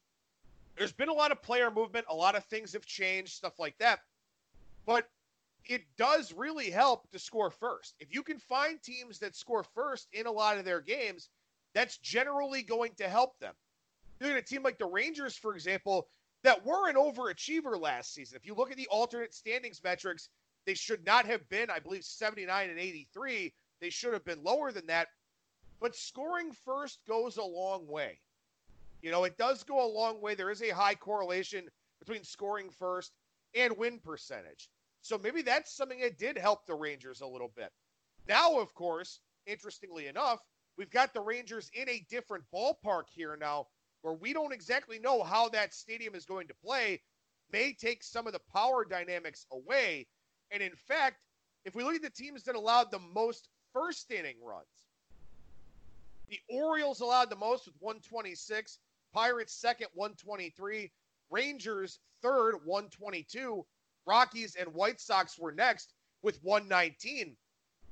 there's 0.78 0.92
been 0.92 1.10
a 1.10 1.14
lot 1.14 1.32
of 1.32 1.42
player 1.42 1.72
movement, 1.72 2.06
a 2.10 2.16
lot 2.16 2.36
of 2.36 2.44
things 2.46 2.74
have 2.74 2.86
changed, 2.86 3.34
stuff 3.34 3.60
like 3.60 3.78
that. 3.78 4.00
But 4.86 5.08
it 5.68 5.84
does 5.98 6.34
really 6.34 6.70
help 6.70 7.10
to 7.12 7.20
score 7.20 7.50
first. 7.50 7.96
If 8.00 8.14
you 8.14 8.24
can 8.24 8.40
find 8.40 8.82
teams 8.82 9.20
that 9.20 9.36
score 9.36 9.64
first 9.64 10.08
in 10.14 10.28
a 10.28 10.32
lot 10.32 10.58
of 10.58 10.66
their 10.66 10.82
games, 10.82 11.30
that's 11.74 11.98
generally 11.98 12.62
going 12.62 12.94
to 12.98 13.10
help 13.10 13.40
them. 13.40 13.54
Look 14.20 14.32
at 14.32 14.38
a 14.38 14.42
team 14.42 14.64
like 14.64 14.78
the 14.78 14.86
Rangers, 14.86 15.36
for 15.36 15.56
example, 15.56 16.08
that 16.44 16.66
were 16.66 16.90
an 16.90 16.96
overachiever 16.96 17.80
last 17.80 18.14
season. 18.14 18.38
If 18.38 18.46
you 18.46 18.54
look 18.54 18.72
at 18.72 18.78
the 18.78 18.88
alternate 18.88 19.34
standings 19.34 19.82
metrics, 19.84 20.30
they 20.66 20.74
should 20.74 21.06
not 21.06 21.26
have 21.26 21.48
been, 21.50 21.70
I 21.70 21.80
believe, 21.80 22.04
79 22.04 22.70
and 22.70 22.80
83. 22.80 23.54
They 23.82 23.90
should 23.90 24.14
have 24.14 24.26
been 24.26 24.44
lower 24.44 24.72
than 24.72 24.88
that. 24.88 25.08
But 25.80 25.96
scoring 25.96 26.52
first 26.64 27.00
goes 27.08 27.38
a 27.38 27.44
long 27.44 27.88
way. 27.88 28.20
You 29.06 29.12
know, 29.12 29.24
it 29.24 29.38
does 29.38 29.62
go 29.62 29.86
a 29.86 29.96
long 29.96 30.20
way. 30.20 30.34
There 30.34 30.50
is 30.50 30.64
a 30.64 30.70
high 30.70 30.96
correlation 30.96 31.70
between 32.00 32.24
scoring 32.24 32.72
first 32.72 33.12
and 33.54 33.78
win 33.78 34.00
percentage. 34.00 34.68
So 35.04 35.20
maybe 35.20 35.44
that's 35.44 35.78
something 35.78 36.00
that 36.00 36.18
did 36.18 36.40
help 36.40 36.66
the 36.66 36.74
Rangers 36.74 37.22
a 37.22 37.28
little 37.28 37.52
bit. 37.56 37.70
Now, 38.28 38.58
of 38.58 38.74
course, 38.74 39.20
interestingly 39.46 40.08
enough, 40.08 40.40
we've 40.76 40.90
got 40.90 41.14
the 41.14 41.22
Rangers 41.22 41.70
in 41.76 41.88
a 41.88 42.04
different 42.10 42.46
ballpark 42.52 43.04
here 43.14 43.38
now 43.40 43.68
where 44.02 44.16
we 44.16 44.34
don't 44.34 44.52
exactly 44.52 44.98
know 44.98 45.22
how 45.22 45.50
that 45.50 45.76
stadium 45.76 46.16
is 46.16 46.26
going 46.26 46.48
to 46.48 46.56
play, 46.56 47.00
may 47.54 47.74
take 47.74 48.04
some 48.04 48.26
of 48.26 48.34
the 48.34 48.42
power 48.52 48.84
dynamics 48.84 49.46
away. 49.52 50.08
And 50.50 50.64
in 50.64 50.74
fact, 50.88 51.18
if 51.64 51.76
we 51.76 51.84
look 51.84 51.94
at 51.94 52.02
the 52.02 52.10
teams 52.10 52.42
that 52.46 52.56
allowed 52.56 52.90
the 52.90 52.98
most 53.14 53.50
first 53.72 54.10
inning 54.10 54.38
runs, 54.44 54.66
the 56.28 56.40
Orioles 56.50 57.02
allowed 57.02 57.30
the 57.30 57.36
most 57.36 57.68
with 57.68 57.76
126, 57.82 58.80
Pirates 59.16 59.54
second, 59.54 59.88
123, 59.94 60.92
Rangers 61.30 62.00
third, 62.22 62.56
122, 62.66 63.66
Rockies 64.06 64.58
and 64.58 64.74
White 64.74 65.00
Sox 65.00 65.40
were 65.40 65.54
next 65.54 65.94
with 66.22 66.38
119. 66.44 67.38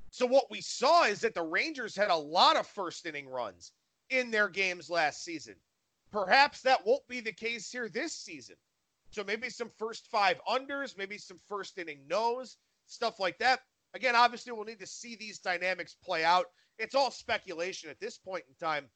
So 0.10 0.26
what 0.26 0.52
we 0.52 0.60
saw 0.60 1.06
is 1.06 1.22
that 1.22 1.34
the 1.34 1.42
Rangers 1.42 1.96
had 1.96 2.10
a 2.10 2.16
lot 2.16 2.58
of 2.58 2.68
first 2.68 3.06
inning 3.06 3.30
runs 3.30 3.72
in 4.10 4.32
their 4.32 4.50
games 4.50 4.90
last 4.90 5.24
season. 5.24 5.56
Perhaps 6.12 6.62
that 6.64 6.86
won't 6.86 7.08
be 7.08 7.22
the 7.22 7.32
case 7.32 7.72
here 7.72 7.88
this 7.88 8.14
season. 8.14 8.58
So 9.10 9.24
maybe 9.24 9.50
some 9.50 9.72
first 9.80 10.08
five 10.12 10.42
unders, 10.46 10.98
maybe 10.98 11.18
some 11.18 11.40
first 11.48 11.78
inning 11.78 12.02
no's, 12.06 12.58
stuff 12.86 13.22
like 13.22 13.38
that. 13.38 13.62
Again, 13.94 14.18
obviously, 14.18 14.52
we'll 14.52 14.66
need 14.66 14.80
to 14.82 14.88
see 14.88 15.16
these 15.16 15.40
dynamics 15.40 15.96
play 16.04 16.26
out. 16.26 16.48
It's 16.80 16.96
all 16.96 17.12
speculation 17.12 17.90
at 17.90 18.02
this 18.02 18.18
point 18.18 18.44
in 18.50 18.56
time. 18.56 18.90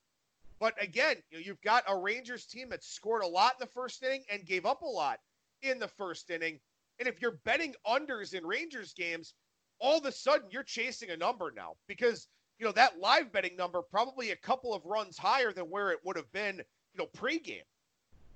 But 0.59 0.81
again, 0.81 1.17
you've 1.29 1.61
got 1.61 1.83
a 1.87 1.95
Rangers 1.95 2.45
team 2.45 2.69
that 2.69 2.83
scored 2.83 3.21
a 3.23 3.27
lot 3.27 3.53
in 3.53 3.59
the 3.59 3.71
first 3.71 4.01
inning 4.01 4.23
and 4.31 4.45
gave 4.45 4.65
up 4.65 4.81
a 4.81 4.85
lot 4.85 5.19
in 5.61 5.79
the 5.79 5.87
first 5.87 6.29
inning. 6.31 6.59
And 6.99 7.07
if 7.07 7.21
you're 7.21 7.39
betting 7.43 7.75
unders 7.85 8.33
in 8.33 8.45
Rangers 8.45 8.93
games, 8.93 9.35
all 9.79 9.99
of 9.99 10.05
a 10.05 10.11
sudden 10.11 10.49
you're 10.49 10.63
chasing 10.63 11.11
a 11.11 11.17
number 11.17 11.51
now 11.55 11.75
because, 11.87 12.27
you 12.57 12.65
know, 12.65 12.71
that 12.71 12.99
live 12.99 13.31
betting 13.31 13.55
number 13.55 13.83
probably 13.83 14.31
a 14.31 14.35
couple 14.35 14.73
of 14.73 14.83
runs 14.85 15.17
higher 15.17 15.53
than 15.53 15.65
where 15.65 15.91
it 15.91 15.99
would 16.03 16.15
have 16.15 16.31
been 16.31 16.57
you 16.57 16.97
know, 16.97 17.07
pregame. 17.15 17.61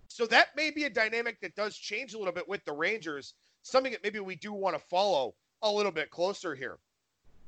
So 0.08 0.28
that 0.28 0.56
may 0.56 0.70
be 0.70 0.84
a 0.84 0.90
dynamic 0.90 1.40
that 1.42 1.56
does 1.56 1.76
change 1.76 2.14
a 2.14 2.18
little 2.20 2.34
bit 2.34 2.48
with 2.48 2.64
the 2.66 2.74
Rangers. 2.74 3.34
something 3.64 3.92
that 3.92 4.04
maybe 4.04 4.20
we 4.20 4.36
do 4.36 4.54
want 4.54 4.76
to 4.76 4.84
follow 4.88 5.36
a 5.62 5.72
little 5.72 5.92
bit 5.92 6.10
closer 6.10 6.56
here. 6.56 6.78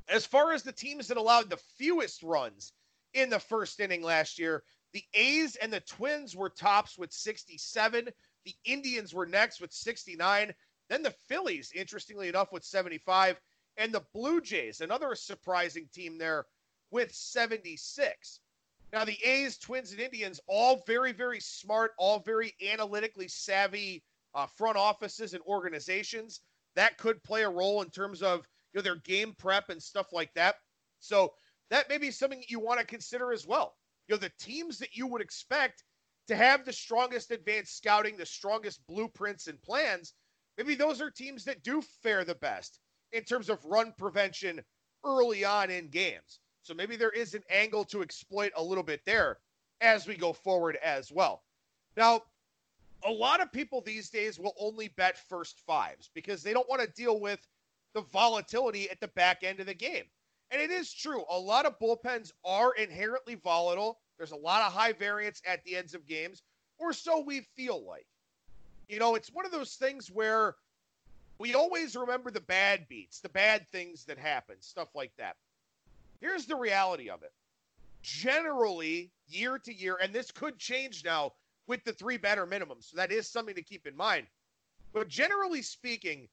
As 0.07 0.25
far 0.25 0.53
as 0.53 0.63
the 0.63 0.71
teams 0.71 1.07
that 1.07 1.17
allowed 1.17 1.49
the 1.49 1.57
fewest 1.77 2.23
runs 2.23 2.73
in 3.13 3.29
the 3.29 3.39
first 3.39 3.79
inning 3.79 4.03
last 4.03 4.39
year, 4.39 4.63
the 4.93 5.03
A's 5.13 5.55
and 5.55 5.73
the 5.73 5.79
Twins 5.81 6.35
were 6.35 6.49
tops 6.49 6.97
with 6.97 7.11
67. 7.11 8.09
The 8.45 8.55
Indians 8.65 9.13
were 9.13 9.25
next 9.25 9.59
with 9.59 9.73
69. 9.73 10.53
Then 10.89 11.03
the 11.03 11.15
Phillies, 11.27 11.71
interestingly 11.73 12.29
enough, 12.29 12.51
with 12.51 12.63
75. 12.63 13.39
And 13.77 13.91
the 13.91 14.05
Blue 14.13 14.39
Jays, 14.39 14.81
another 14.81 15.15
surprising 15.15 15.89
team 15.91 16.17
there, 16.17 16.45
with 16.91 17.13
76. 17.13 18.39
Now, 18.91 19.03
the 19.03 19.17
A's, 19.23 19.57
Twins, 19.57 19.91
and 19.91 19.99
Indians, 19.99 20.39
all 20.45 20.83
very, 20.85 21.11
very 21.11 21.39
smart, 21.39 21.93
all 21.97 22.19
very 22.19 22.53
analytically 22.71 23.27
savvy 23.27 24.03
uh, 24.35 24.45
front 24.45 24.77
offices 24.77 25.33
and 25.33 25.41
organizations. 25.47 26.41
That 26.75 26.99
could 26.99 27.23
play 27.23 27.43
a 27.43 27.49
role 27.49 27.81
in 27.81 27.89
terms 27.89 28.21
of 28.21 28.47
you 28.71 28.77
know, 28.77 28.81
their 28.83 28.97
game 28.97 29.33
prep 29.37 29.69
and 29.69 29.81
stuff 29.81 30.13
like 30.13 30.31
that. 30.35 30.57
So 30.99 31.33
that 31.69 31.89
may 31.89 31.97
be 31.97 32.11
something 32.11 32.43
you 32.47 32.59
want 32.59 32.79
to 32.79 32.85
consider 32.85 33.31
as 33.31 33.47
well. 33.47 33.75
You 34.07 34.15
know, 34.15 34.19
the 34.19 34.31
teams 34.39 34.77
that 34.79 34.95
you 34.95 35.07
would 35.07 35.21
expect 35.21 35.83
to 36.27 36.35
have 36.35 36.65
the 36.65 36.73
strongest 36.73 37.31
advanced 37.31 37.77
scouting, 37.77 38.17
the 38.17 38.25
strongest 38.25 38.85
blueprints 38.87 39.47
and 39.47 39.61
plans, 39.61 40.13
maybe 40.57 40.75
those 40.75 41.01
are 41.01 41.09
teams 41.09 41.43
that 41.45 41.63
do 41.63 41.81
fare 42.01 42.23
the 42.23 42.35
best 42.35 42.79
in 43.11 43.23
terms 43.23 43.49
of 43.49 43.63
run 43.65 43.93
prevention 43.97 44.61
early 45.05 45.43
on 45.43 45.69
in 45.69 45.89
games. 45.89 46.39
So 46.63 46.73
maybe 46.73 46.95
there 46.95 47.11
is 47.11 47.33
an 47.33 47.43
angle 47.49 47.83
to 47.85 48.01
exploit 48.01 48.51
a 48.55 48.63
little 48.63 48.83
bit 48.83 49.01
there 49.05 49.39
as 49.81 50.07
we 50.07 50.15
go 50.15 50.31
forward 50.31 50.77
as 50.81 51.11
well. 51.11 51.43
Now, 51.97 52.21
a 53.05 53.11
lot 53.11 53.41
of 53.41 53.51
people 53.51 53.81
these 53.81 54.09
days 54.09 54.39
will 54.39 54.53
only 54.57 54.87
bet 54.87 55.17
first 55.17 55.59
fives 55.67 56.09
because 56.13 56.41
they 56.41 56.53
don't 56.53 56.69
want 56.69 56.81
to 56.81 56.87
deal 56.87 57.19
with 57.19 57.39
the 57.93 58.01
volatility 58.01 58.89
at 58.89 58.99
the 59.01 59.09
back 59.09 59.43
end 59.43 59.59
of 59.59 59.65
the 59.65 59.73
game. 59.73 60.05
And 60.51 60.61
it 60.61 60.69
is 60.69 60.93
true, 60.93 61.23
a 61.29 61.39
lot 61.39 61.65
of 61.65 61.79
bullpens 61.79 62.31
are 62.45 62.73
inherently 62.73 63.35
volatile. 63.35 63.99
There's 64.17 64.31
a 64.31 64.35
lot 64.35 64.61
of 64.61 64.71
high 64.71 64.93
variance 64.93 65.41
at 65.47 65.63
the 65.63 65.75
ends 65.75 65.95
of 65.95 66.05
games, 66.05 66.43
or 66.77 66.93
so 66.93 67.21
we 67.21 67.41
feel 67.55 67.85
like. 67.85 68.05
You 68.87 68.99
know, 68.99 69.15
it's 69.15 69.31
one 69.33 69.45
of 69.45 69.51
those 69.51 69.75
things 69.75 70.11
where 70.11 70.55
we 71.39 71.55
always 71.55 71.95
remember 71.95 72.29
the 72.29 72.41
bad 72.41 72.87
beats, 72.87 73.19
the 73.19 73.29
bad 73.29 73.65
things 73.71 74.05
that 74.05 74.17
happen, 74.17 74.55
stuff 74.59 74.89
like 74.93 75.11
that. 75.17 75.35
Here's 76.21 76.45
the 76.45 76.55
reality 76.55 77.09
of 77.09 77.23
it. 77.23 77.33
Generally, 78.01 79.11
year 79.27 79.57
to 79.59 79.73
year, 79.73 79.97
and 80.01 80.13
this 80.13 80.31
could 80.31 80.59
change 80.59 81.03
now 81.03 81.33
with 81.67 81.83
the 81.83 81.93
three 81.93 82.17
batter 82.17 82.45
minimum. 82.45 82.77
So 82.81 82.97
that 82.97 83.11
is 83.11 83.27
something 83.27 83.55
to 83.55 83.63
keep 83.63 83.87
in 83.87 83.95
mind. 83.95 84.27
But 84.93 85.07
generally 85.07 85.61
speaking, 85.61 86.27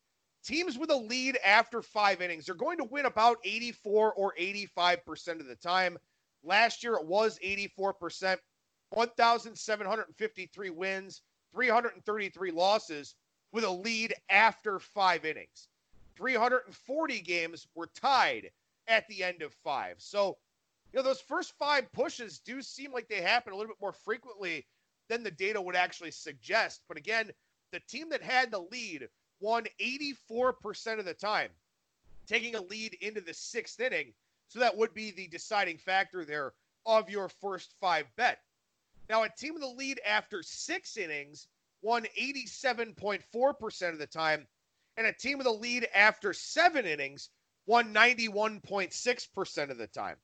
teams 0.44 0.78
with 0.78 0.90
a 0.90 0.96
lead 0.96 1.38
after 1.44 1.82
five 1.82 2.22
innings 2.22 2.48
are 2.48 2.54
going 2.54 2.78
to 2.78 2.84
win 2.84 3.06
about 3.06 3.38
84 3.44 4.14
or 4.14 4.34
85% 4.38 5.40
of 5.40 5.46
the 5.46 5.56
time. 5.56 5.98
Last 6.42 6.82
year 6.82 6.94
it 6.94 7.06
was 7.06 7.38
84%, 7.44 8.36
1,753 8.90 10.70
wins, 10.70 11.22
333 11.52 12.50
losses 12.50 13.14
with 13.52 13.64
a 13.64 13.70
lead 13.70 14.14
after 14.28 14.78
five 14.78 15.24
innings. 15.24 15.68
340 16.16 17.20
games 17.20 17.66
were 17.74 17.88
tied 17.94 18.50
at 18.88 19.06
the 19.08 19.22
end 19.22 19.42
of 19.42 19.52
five. 19.52 19.96
So, 19.98 20.36
you 20.92 20.98
know, 20.98 21.02
those 21.02 21.20
first 21.20 21.52
five 21.58 21.90
pushes 21.92 22.40
do 22.40 22.62
seem 22.62 22.92
like 22.92 23.08
they 23.08 23.20
happen 23.20 23.52
a 23.52 23.56
little 23.56 23.72
bit 23.72 23.80
more 23.80 23.92
frequently 23.92 24.66
than 25.08 25.22
the 25.22 25.30
data 25.30 25.60
would 25.60 25.76
actually 25.76 26.10
suggest. 26.10 26.82
But 26.88 26.96
again, 26.96 27.30
the 27.72 27.80
team 27.80 28.08
that 28.10 28.22
had 28.22 28.50
the 28.50 28.60
lead 28.70 29.08
won 29.40 29.66
84% 29.80 30.98
of 30.98 31.04
the 31.04 31.14
time, 31.14 31.50
taking 32.26 32.54
a 32.54 32.62
lead 32.62 32.94
into 33.00 33.20
the 33.20 33.34
sixth 33.34 33.80
inning. 33.80 34.12
So 34.48 34.58
that 34.58 34.76
would 34.76 34.94
be 34.94 35.10
the 35.10 35.28
deciding 35.28 35.78
factor 35.78 36.24
there 36.24 36.52
of 36.86 37.08
your 37.08 37.28
first 37.28 37.74
five 37.80 38.06
bet. 38.16 38.40
Now, 39.08 39.22
a 39.22 39.28
team 39.28 39.54
with 39.54 39.62
the 39.62 39.68
lead 39.68 40.00
after 40.06 40.42
six 40.42 40.96
innings 40.96 41.48
won 41.82 42.06
87.4% 42.18 43.92
of 43.92 43.98
the 43.98 44.06
time, 44.06 44.46
and 44.96 45.06
a 45.06 45.12
team 45.12 45.38
with 45.38 45.46
a 45.46 45.52
lead 45.52 45.88
after 45.94 46.32
seven 46.32 46.86
innings 46.86 47.30
won 47.66 47.94
91.6% 47.94 49.70
of 49.70 49.78
the 49.78 49.86
time. 49.86 50.16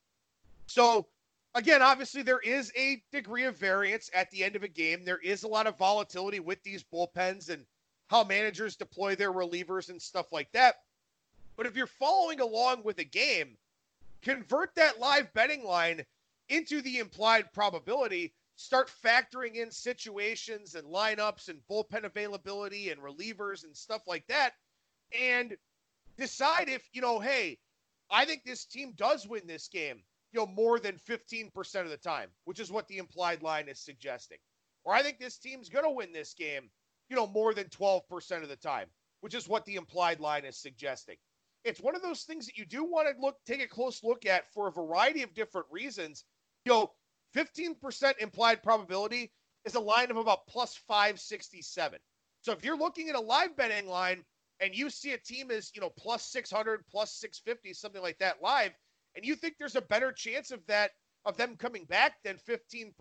So, 0.67 1.07
again, 1.55 1.83
obviously, 1.83 2.23
there 2.23 2.41
is 2.41 2.73
a 2.77 3.03
degree 3.13 3.45
of 3.45 3.57
variance 3.57 4.11
at 4.15 4.31
the 4.31 4.45
end 4.45 4.57
of 4.57 4.63
a 4.63 4.69
game. 4.69 5.05
There 5.05 5.19
is 5.19 5.43
a 5.43 5.49
lot 5.49 5.67
of 5.67 5.79
volatility 5.79 6.41
with 6.41 6.63
these 6.63 6.85
bullpens 6.85 7.49
and 7.51 7.65
how 8.09 8.25
managers 8.25 8.77
deploy 8.77 9.15
their 9.15 9.33
relievers 9.33 9.89
and 9.89 10.01
stuff 10.01 10.33
like 10.33 10.51
that. 10.53 10.77
But 11.57 11.67
if 11.67 11.77
you're 11.77 11.87
following 11.87 12.41
along 12.41 12.83
with 12.85 12.99
a 12.99 13.05
game, 13.05 13.57
convert 14.23 14.75
that 14.75 15.01
live 15.01 15.33
betting 15.33 15.65
line 15.65 16.05
into 16.49 16.83
the 16.83 16.99
implied 16.99 17.53
probability. 17.53 18.35
Start 18.57 18.91
factoring 19.05 19.55
in 19.55 19.71
situations 19.71 20.75
and 20.75 20.87
lineups 20.87 21.49
and 21.49 21.61
bullpen 21.71 22.05
availability 22.05 22.91
and 22.91 23.01
relievers 23.01 23.65
and 23.65 23.77
stuff 23.77 24.03
like 24.07 24.27
that. 24.29 24.53
And 25.19 25.57
decide 26.17 26.69
if, 26.69 26.89
you 26.93 27.01
know, 27.01 27.21
hey, 27.21 27.59
I 28.11 28.25
think 28.25 28.45
this 28.45 28.65
team 28.65 28.93
does 28.97 29.27
win 29.27 29.47
this 29.47 29.69
game, 29.69 30.03
you 30.33 30.41
know, 30.41 30.47
more 30.47 30.79
than 30.79 30.99
15% 31.09 31.81
of 31.83 31.91
the 31.91 31.97
time, 31.97 32.29
which 32.45 32.61
is 32.61 32.71
what 32.71 32.89
the 32.89 32.99
implied 32.99 33.43
line 33.43 33.69
is 33.69 33.81
suggesting. 33.81 34.39
Or 34.85 34.95
I 34.95 35.03
think 35.03 35.19
this 35.19 35.39
team's 35.39 35.69
going 35.69 35.85
to 35.85 35.91
win 35.91 36.13
this 36.13 36.35
game, 36.35 36.71
you 37.09 37.17
know, 37.17 37.27
more 37.27 37.55
than 37.55 37.67
12% 37.67 38.43
of 38.43 38.49
the 38.49 38.57
time, 38.57 38.87
which 39.21 39.35
is 39.35 39.49
what 39.49 39.65
the 39.65 39.77
implied 39.77 40.21
line 40.21 40.45
is 40.45 40.57
suggesting. 40.57 41.17
It's 41.65 41.81
one 41.81 41.97
of 41.97 42.03
those 42.03 42.23
things 42.23 42.47
that 42.47 42.57
you 42.57 42.65
do 42.65 42.85
want 42.85 43.09
to 43.09 43.21
look 43.21 43.37
take 43.45 43.63
a 43.63 43.67
close 43.67 44.05
look 44.05 44.25
at 44.27 44.53
for 44.53 44.69
a 44.69 44.73
variety 44.73 45.23
of 45.23 45.35
different 45.35 45.67
reasons. 45.71 46.25
You 46.65 46.73
know, 46.73 46.93
15% 47.35 48.19
implied 48.19 48.63
probability 48.63 49.33
is 49.65 49.75
a 49.75 49.81
line 49.81 50.11
of 50.11 50.17
about 50.17 50.47
plus 50.47 50.77
567. 50.77 51.99
So 52.41 52.53
if 52.53 52.65
you're 52.65 52.77
looking 52.79 53.09
at 53.09 53.17
a 53.17 53.21
live 53.21 53.57
betting 53.57 53.89
line 53.89 54.25
and 54.61 54.75
you 54.75 54.89
see 54.91 55.13
a 55.13 55.19
team 55.19 55.51
is, 55.51 55.73
you 55.75 55.81
know, 55.81 55.91
plus 55.99 56.25
600, 56.31 56.87
plus 56.89 57.13
650, 57.15 57.75
something 57.75 58.03
like 58.03 58.19
that 58.19 58.41
live, 58.41 58.73
and 59.17 59.25
you 59.25 59.35
think 59.35 59.57
there's 59.59 59.77
a 59.77 59.83
better 59.83 60.13
chance 60.13 60.51
of 60.51 60.65
that, 60.67 60.93
of 61.25 61.37
them 61.37 61.57
coming 61.57 61.85
back 61.87 62.23
than 62.23 62.37
15%, 62.49 62.93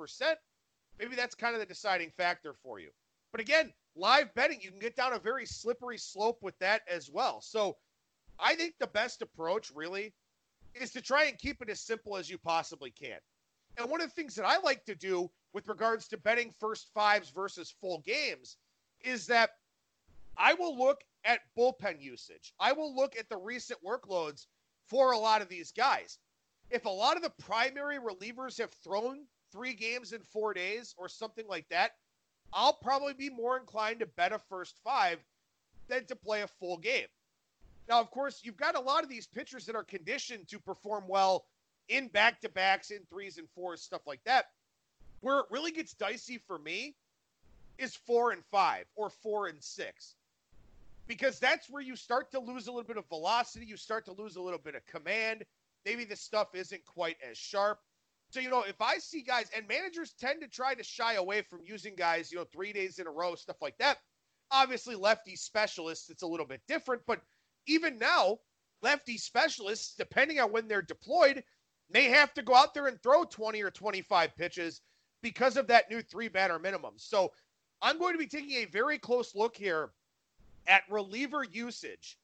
maybe 0.98 1.16
that's 1.16 1.36
kind 1.36 1.54
of 1.54 1.60
the 1.60 1.66
deciding 1.66 2.10
factor 2.10 2.56
for 2.64 2.80
you. 2.80 2.90
But 3.32 3.42
again, 3.42 3.72
live 3.96 4.34
betting, 4.36 4.60
you 4.62 4.70
can 4.72 4.80
get 4.80 4.96
down 4.96 5.14
a 5.14 5.20
very 5.20 5.46
slippery 5.46 5.98
slope 5.98 6.40
with 6.42 6.58
that 6.60 6.82
as 6.90 7.10
well. 7.10 7.42
So 7.42 7.78
I 8.40 8.56
think 8.56 8.76
the 8.80 8.88
best 8.88 9.22
approach 9.22 9.72
really 9.74 10.14
is 10.74 10.92
to 10.92 11.02
try 11.02 11.26
and 11.26 11.38
keep 11.38 11.62
it 11.62 11.70
as 11.70 11.80
simple 11.80 12.18
as 12.18 12.30
you 12.30 12.38
possibly 12.38 12.92
can. 12.92 13.18
And 13.78 13.90
one 13.90 14.02
of 14.02 14.08
the 14.08 14.14
things 14.14 14.36
that 14.36 14.46
I 14.46 14.58
like 14.60 14.86
to 14.86 14.96
do 14.96 15.30
with 15.54 15.68
regards 15.68 16.08
to 16.10 16.18
betting 16.18 16.54
first 16.60 16.90
fives 16.94 17.30
versus 17.30 17.74
full 17.82 18.02
games 18.06 18.58
is 19.04 19.28
that 19.28 19.52
I 20.38 20.54
will 20.54 20.78
look 20.78 21.02
at 21.24 21.40
bullpen 21.58 22.02
usage. 22.02 22.54
I 22.60 22.74
will 22.74 22.96
look 22.96 23.18
at 23.18 23.30
the 23.30 23.38
recent 23.38 23.80
workloads 23.84 24.48
for 24.88 25.12
a 25.12 25.18
lot 25.18 25.42
of 25.42 25.50
these 25.50 25.72
guys. 25.72 26.20
If 26.70 26.86
a 26.86 26.90
lot 26.90 27.16
of 27.16 27.24
the 27.24 27.34
primary 27.44 27.98
relievers 27.98 28.58
have 28.60 28.72
thrown 28.72 29.26
three 29.52 29.74
games 29.74 30.14
in 30.14 30.22
four 30.22 30.54
days 30.54 30.94
or 30.98 31.08
something 31.08 31.48
like 31.48 31.68
that, 31.70 31.92
I'll 32.54 32.74
probably 32.74 33.14
be 33.14 33.30
more 33.30 33.58
inclined 33.58 34.00
to 34.00 34.06
bet 34.06 34.32
a 34.32 34.40
first 34.40 34.78
five 34.84 35.20
than 35.88 36.06
to 36.06 36.16
play 36.16 36.42
a 36.42 36.48
full 36.48 36.78
game. 36.78 37.08
Now, 37.88 38.00
of 38.00 38.10
course, 38.12 38.42
you've 38.44 38.58
got 38.58 38.76
a 38.76 38.80
lot 38.80 39.04
of 39.04 39.10
these 39.10 39.28
pitchers 39.28 39.66
that 39.66 39.76
are 39.76 39.84
conditioned 39.84 40.48
to 40.48 40.60
perform 40.60 41.04
well 41.08 41.46
in 41.90 42.08
back 42.08 42.42
to 42.42 42.50
backs, 42.50 42.90
in 42.90 43.06
threes 43.10 43.38
and 43.38 43.48
fours, 43.50 43.82
stuff 43.82 44.02
like 44.08 44.24
that. 44.26 44.46
Where 45.22 45.40
it 45.40 45.46
really 45.52 45.72
gets 45.72 45.94
dicey 45.94 46.40
for 46.48 46.58
me 46.58 46.96
is 47.78 47.96
four 47.96 48.32
and 48.32 48.44
five 48.46 48.86
or 48.96 49.10
four 49.10 49.48
and 49.48 49.62
six 49.62 50.16
because 51.08 51.40
that's 51.40 51.70
where 51.70 51.82
you 51.82 51.96
start 51.96 52.32
to 52.32 52.40
lose 52.40 52.68
a 52.68 52.72
little 52.72 52.88
bit 52.88 52.98
of 52.98 53.08
velocity. 53.08 53.66
You 53.66 53.78
start 53.78 54.06
to 54.06 54.14
lose 54.14 54.36
a 54.36 54.42
little 54.42 54.60
bit 54.60 54.76
of 54.76 54.86
command. 54.88 55.44
Maybe 55.86 56.04
the 56.04 56.16
stuff 56.16 56.56
isn't 56.56 56.84
quite 56.86 57.18
as 57.28 57.38
sharp. 57.38 57.80
So, 58.36 58.42
you 58.42 58.50
know, 58.50 58.64
if 58.64 58.82
I 58.82 58.98
see 58.98 59.22
guys, 59.22 59.50
and 59.56 59.66
managers 59.66 60.14
tend 60.20 60.42
to 60.42 60.50
try 60.50 60.74
to 60.74 60.84
shy 60.84 61.14
away 61.14 61.42
from 61.42 61.62
using 61.64 61.96
guys, 61.96 62.34
you 62.34 62.38
know, 62.38 62.44
three 62.44 62.74
days 62.74 63.00
in 63.00 63.08
a 63.08 63.10
row, 63.10 63.34
stuff 63.36 63.62
like 63.62 63.78
that. 63.78 64.00
Obviously, 64.52 64.94
lefty 64.94 65.38
specialists, 65.38 66.10
it's 66.10 66.22
a 66.22 66.28
little 66.28 66.46
bit 66.46 66.60
different. 66.68 67.02
But 67.08 67.22
even 67.66 67.98
now, 67.98 68.40
lefty 68.82 69.18
specialists, 69.18 69.96
depending 69.96 70.42
on 70.42 70.52
when 70.52 70.68
they're 70.68 70.82
deployed, 70.82 71.46
may 71.90 72.10
have 72.10 72.34
to 72.34 72.42
go 72.42 72.54
out 72.54 72.74
there 72.74 72.88
and 72.88 73.02
throw 73.02 73.24
20 73.24 73.64
or 73.64 73.72
25 73.72 74.36
pitches 74.36 74.82
because 75.22 75.56
of 75.56 75.68
that 75.68 75.90
new 75.90 76.02
three 76.02 76.28
batter 76.28 76.60
minimum. 76.60 76.96
So 76.98 77.32
I'm 77.82 77.98
going 77.98 78.16
to 78.16 78.20
be 78.20 78.28
taking 78.28 78.58
a 78.58 78.66
very 78.66 78.98
close 78.98 79.34
look 79.34 79.56
here 79.56 79.92
at 80.68 80.84
reliever 80.90 81.46
usage 81.46 82.18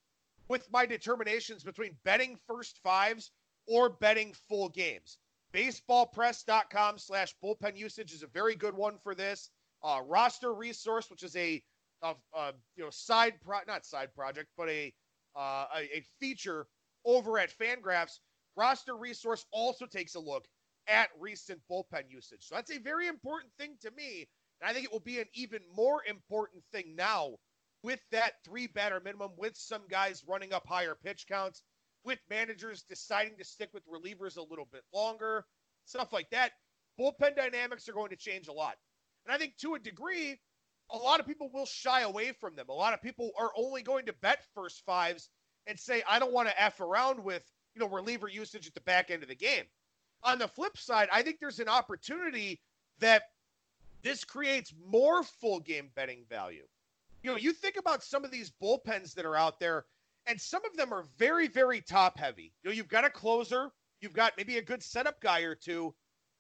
with 0.50 0.70
my 0.74 0.86
determinations 0.86 1.64
between 1.64 1.96
betting 2.04 2.38
first 2.48 2.80
fives 2.84 3.32
or 3.66 3.90
betting 3.90 4.36
full 4.50 4.68
games. 4.68 5.18
Baseballpress.com 5.54 6.98
slash 6.98 7.36
bullpen 7.44 7.78
usage 7.78 8.14
is 8.14 8.24
a 8.24 8.28
very 8.28 8.56
good 8.56 8.76
one 8.76 8.98
for 9.04 9.16
this. 9.16 9.50
Uh, 9.84 10.02
roster 10.06 10.54
resource, 10.54 11.10
which 11.10 11.24
is 11.24 11.36
a 11.36 11.62
a, 12.04 12.16
a 12.36 12.54
you 12.76 12.84
know 12.84 12.90
side 12.90 13.34
pro 13.42 13.60
not 13.68 13.86
side 13.86 14.14
project, 14.16 14.48
but 14.58 14.70
a, 14.70 14.94
uh, 15.36 15.66
a 15.76 15.98
a 15.98 16.04
feature 16.20 16.68
over 17.06 17.40
at 17.40 17.52
Fangraphs. 17.58 18.20
Roster 18.56 18.96
Resource 18.96 19.46
also 19.52 19.86
takes 19.86 20.16
a 20.16 20.20
look 20.20 20.46
at 20.88 21.10
recent 21.20 21.62
bullpen 21.72 22.04
usage. 22.10 22.44
So 22.44 22.56
that's 22.56 22.72
a 22.72 22.80
very 22.80 23.08
important 23.08 23.52
thing 23.58 23.78
to 23.82 23.92
me. 23.92 24.28
And 24.60 24.70
I 24.70 24.74
think 24.74 24.86
it 24.86 24.92
will 24.92 25.00
be 25.00 25.20
an 25.20 25.28
even 25.34 25.62
more 25.76 26.04
important 26.08 26.64
thing 26.72 26.96
now 26.96 27.36
with 27.84 28.00
that 28.12 28.34
three 28.46 28.68
batter 28.68 29.00
minimum, 29.00 29.32
with 29.38 29.56
some 29.56 29.82
guys 29.90 30.24
running 30.28 30.54
up 30.54 30.68
higher 30.68 30.96
pitch 31.04 31.26
counts, 31.28 31.64
with 32.04 32.20
managers 32.30 32.84
deciding 32.84 33.38
to 33.38 33.44
stick 33.44 33.70
with 33.74 33.84
relievers 33.88 34.38
a 34.38 34.42
little 34.42 34.68
bit 34.72 34.84
longer, 34.94 35.46
stuff 35.86 36.14
like 36.14 36.30
that. 36.32 36.52
Bullpen 37.00 37.36
dynamics 37.36 37.88
are 37.88 37.94
going 37.94 38.10
to 38.10 38.16
change 38.16 38.48
a 38.48 38.54
lot. 38.54 38.76
And 39.26 39.34
I 39.34 39.38
think 39.38 39.58
to 39.58 39.76
a 39.76 39.80
degree, 39.80 40.40
a 40.92 40.98
lot 40.98 41.20
of 41.20 41.28
people 41.28 41.50
will 41.54 41.66
shy 41.66 42.02
away 42.02 42.34
from 42.34 42.56
them. 42.56 42.68
A 42.70 42.74
lot 42.74 42.94
of 42.94 43.02
people 43.02 43.32
are 43.40 43.52
only 43.56 43.82
going 43.82 44.06
to 44.08 44.14
bet 44.22 44.44
first 44.54 44.84
fives 44.86 45.30
and 45.68 45.80
say, 45.80 46.04
I 46.10 46.20
don't 46.20 46.34
want 46.34 46.50
to 46.50 46.62
F 46.62 46.80
around 46.80 47.24
with, 47.24 47.44
you 47.76 47.80
know, 47.80 47.88
reliever 47.88 48.28
usage 48.28 48.68
at 48.68 48.74
the 48.74 48.82
back 48.82 49.12
end 49.12 49.24
of 49.24 49.30
the 49.30 49.36
game. 49.36 49.64
On 50.24 50.38
the 50.38 50.48
flip 50.48 50.78
side, 50.78 51.10
I 51.12 51.22
think 51.22 51.40
there's 51.40 51.60
an 51.60 51.70
opportunity 51.70 52.60
that 53.00 53.24
this 54.04 54.24
creates 54.24 54.74
more 54.86 55.24
full 55.24 55.60
game 55.60 55.90
betting 55.96 56.26
value. 56.30 56.66
You 57.24 57.32
know, 57.32 57.38
you 57.38 57.54
think 57.54 57.78
about 57.78 58.04
some 58.04 58.26
of 58.26 58.32
these 58.32 58.52
bullpens 58.62 59.14
that 59.14 59.26
are 59.26 59.38
out 59.38 59.60
there, 59.60 59.86
and 60.28 60.40
some 60.40 60.64
of 60.66 60.76
them 60.78 60.94
are 60.94 61.08
very, 61.18 61.48
very 61.48 61.82
top 61.82 62.18
heavy. 62.18 62.54
You 62.64 62.70
know, 62.70 62.76
you've 62.76 62.88
got 62.88 63.06
a 63.06 63.10
closer, 63.10 63.72
you've 64.02 64.14
got 64.14 64.34
maybe 64.38 64.58
a 64.58 64.64
good 64.64 64.84
setup 64.84 65.20
guy 65.22 65.42
or 65.42 65.56
two. 65.56 65.94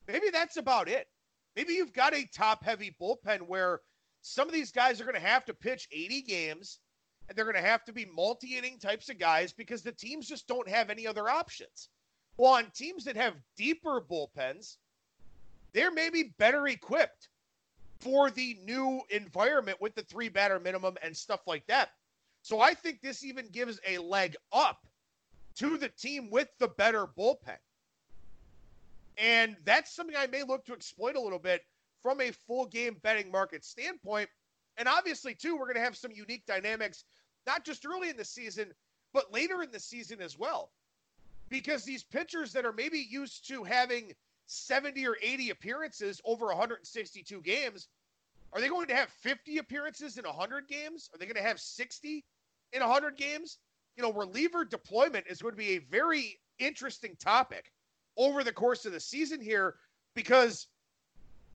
Maybe 0.07 0.29
that's 0.31 0.57
about 0.57 0.88
it. 0.88 1.07
Maybe 1.55 1.73
you've 1.73 1.93
got 1.93 2.13
a 2.13 2.27
top 2.33 2.63
heavy 2.63 2.95
bullpen 3.00 3.41
where 3.41 3.81
some 4.21 4.47
of 4.47 4.53
these 4.53 4.71
guys 4.71 5.01
are 5.01 5.05
going 5.05 5.15
to 5.15 5.21
have 5.21 5.45
to 5.45 5.53
pitch 5.53 5.88
80 5.91 6.21
games 6.21 6.79
and 7.27 7.38
they're 7.38 7.45
going 7.45 7.55
to 7.55 7.69
have 7.69 7.83
to 7.85 7.93
be 7.93 8.05
multi 8.05 8.57
inning 8.57 8.77
types 8.77 9.09
of 9.09 9.19
guys 9.19 9.53
because 9.53 9.81
the 9.81 9.91
teams 9.91 10.27
just 10.27 10.47
don't 10.47 10.67
have 10.67 10.89
any 10.89 11.07
other 11.07 11.29
options. 11.29 11.89
Well, 12.38 12.53
on 12.53 12.71
teams 12.73 13.03
that 13.05 13.15
have 13.17 13.35
deeper 13.57 14.01
bullpens, 14.01 14.77
they're 15.73 15.91
maybe 15.91 16.33
better 16.38 16.67
equipped 16.67 17.29
for 18.00 18.31
the 18.31 18.57
new 18.65 19.01
environment 19.09 19.79
with 19.79 19.95
the 19.95 20.01
three 20.03 20.29
batter 20.29 20.59
minimum 20.59 20.97
and 21.03 21.15
stuff 21.15 21.41
like 21.45 21.65
that. 21.67 21.89
So 22.41 22.60
I 22.60 22.74
think 22.74 23.01
this 23.01 23.24
even 23.24 23.48
gives 23.51 23.79
a 23.88 23.98
leg 24.00 24.36
up 24.51 24.86
to 25.57 25.77
the 25.77 25.89
team 25.89 26.29
with 26.31 26.50
the 26.60 26.67
better 26.67 27.05
bullpen. 27.05 27.57
And 29.17 29.55
that's 29.65 29.93
something 29.93 30.15
I 30.17 30.27
may 30.27 30.43
look 30.43 30.65
to 30.65 30.74
exploit 30.74 31.15
a 31.15 31.21
little 31.21 31.39
bit 31.39 31.62
from 32.01 32.21
a 32.21 32.31
full 32.31 32.65
game 32.65 32.98
betting 33.03 33.31
market 33.31 33.63
standpoint. 33.63 34.29
And 34.77 34.88
obviously, 34.88 35.36
too, 35.36 35.55
we're 35.55 35.65
going 35.65 35.75
to 35.75 35.83
have 35.83 35.98
some 35.98 36.12
unique 36.12 36.45
dynamics, 36.48 37.03
not 37.45 37.63
just 37.63 37.86
early 37.86 38.10
in 38.10 38.17
the 38.17 38.25
season, 38.25 38.71
but 39.13 39.31
later 39.31 39.62
in 39.62 39.71
the 39.71 39.79
season 39.79 40.21
as 40.21 40.38
well. 40.38 40.71
Because 41.50 41.83
these 41.83 42.03
pitchers 42.03 42.53
that 42.53 42.65
are 42.65 42.74
maybe 42.74 42.98
used 42.98 43.48
to 43.50 43.63
having 43.63 44.13
70 44.48 45.05
or 45.05 45.17
80 45.21 45.50
appearances 45.50 46.21
over 46.25 46.48
162 46.48 47.41
games, 47.41 47.88
are 48.53 48.60
they 48.60 48.67
going 48.67 48.88
to 48.88 48.96
have 48.96 49.10
50 49.10 49.58
appearances 49.60 50.17
in 50.17 50.25
100 50.25 50.67
games? 50.67 51.10
Are 51.13 51.17
they 51.17 51.25
going 51.25 51.36
to 51.36 51.41
have 51.41 51.60
60 51.60 52.25
in 52.74 52.81
100 52.81 53.17
games? 53.17 53.60
You 53.96 54.03
know, 54.03 54.12
reliever 54.13 54.65
deployment 54.65 55.27
is 55.27 55.41
going 55.41 55.53
to 55.53 55.58
be 55.58 55.72
a 55.72 55.79
very 55.79 56.39
interesting 56.60 57.15
topic 57.20 57.72
over 58.17 58.43
the 58.43 58.51
course 58.51 58.86
of 58.86 58.91
the 58.91 59.00
season 59.00 59.41
here 59.41 59.75
because 60.15 60.67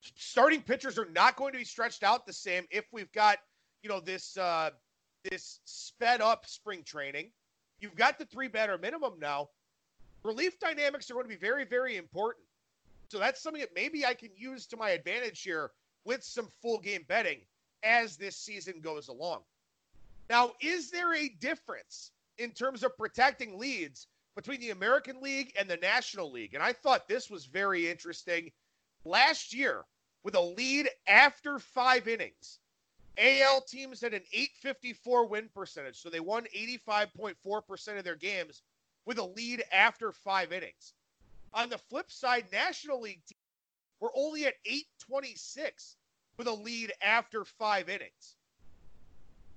starting 0.00 0.62
pitchers 0.62 0.98
are 0.98 1.08
not 1.14 1.36
going 1.36 1.52
to 1.52 1.58
be 1.58 1.64
stretched 1.64 2.02
out 2.02 2.26
the 2.26 2.32
same 2.32 2.64
if 2.70 2.84
we've 2.92 3.12
got, 3.12 3.38
you 3.82 3.88
know, 3.88 4.00
this 4.00 4.36
uh 4.36 4.70
this 5.30 5.60
sped 5.64 6.20
up 6.20 6.46
spring 6.46 6.82
training. 6.84 7.30
You've 7.80 7.96
got 7.96 8.18
the 8.18 8.24
three 8.24 8.48
batter 8.48 8.78
minimum 8.78 9.14
now. 9.20 9.48
Relief 10.22 10.58
dynamics 10.58 11.10
are 11.10 11.14
going 11.14 11.26
to 11.26 11.28
be 11.30 11.36
very, 11.36 11.64
very 11.64 11.96
important. 11.96 12.46
So 13.08 13.18
that's 13.18 13.42
something 13.42 13.60
that 13.60 13.74
maybe 13.74 14.06
I 14.06 14.14
can 14.14 14.30
use 14.36 14.66
to 14.68 14.76
my 14.76 14.90
advantage 14.90 15.42
here 15.42 15.70
with 16.06 16.22
some 16.22 16.48
full 16.62 16.78
game 16.78 17.04
betting 17.08 17.40
as 17.82 18.16
this 18.16 18.36
season 18.36 18.80
goes 18.80 19.08
along. 19.08 19.42
Now, 20.30 20.52
is 20.60 20.90
there 20.90 21.14
a 21.14 21.28
difference 21.28 22.12
in 22.38 22.50
terms 22.52 22.82
of 22.82 22.96
protecting 22.96 23.58
leads 23.58 24.06
between 24.34 24.60
the 24.60 24.70
American 24.70 25.20
League 25.20 25.52
and 25.58 25.68
the 25.68 25.76
National 25.76 26.30
League? 26.30 26.54
And 26.54 26.62
I 26.62 26.72
thought 26.72 27.08
this 27.08 27.30
was 27.30 27.44
very 27.44 27.88
interesting. 27.88 28.50
Last 29.04 29.52
year, 29.52 29.84
with 30.24 30.34
a 30.34 30.40
lead 30.40 30.88
after 31.06 31.58
five 31.58 32.08
innings, 32.08 32.58
AL 33.18 33.62
teams 33.62 34.00
had 34.00 34.14
an 34.14 34.22
854 34.32 35.26
win 35.26 35.48
percentage. 35.54 36.00
So 36.00 36.10
they 36.10 36.20
won 36.20 36.46
85.4% 36.54 37.98
of 37.98 38.04
their 38.04 38.16
games 38.16 38.62
with 39.06 39.18
a 39.18 39.24
lead 39.24 39.62
after 39.72 40.12
five 40.12 40.52
innings. 40.52 40.94
On 41.54 41.70
the 41.70 41.78
flip 41.78 42.10
side, 42.10 42.46
National 42.52 43.00
League 43.00 43.22
teams 43.26 43.45
were 44.00 44.10
only 44.14 44.46
at 44.46 44.54
826 44.64 45.96
with 46.36 46.46
a 46.46 46.52
lead 46.52 46.92
after 47.02 47.44
five 47.44 47.88
innings. 47.88 48.36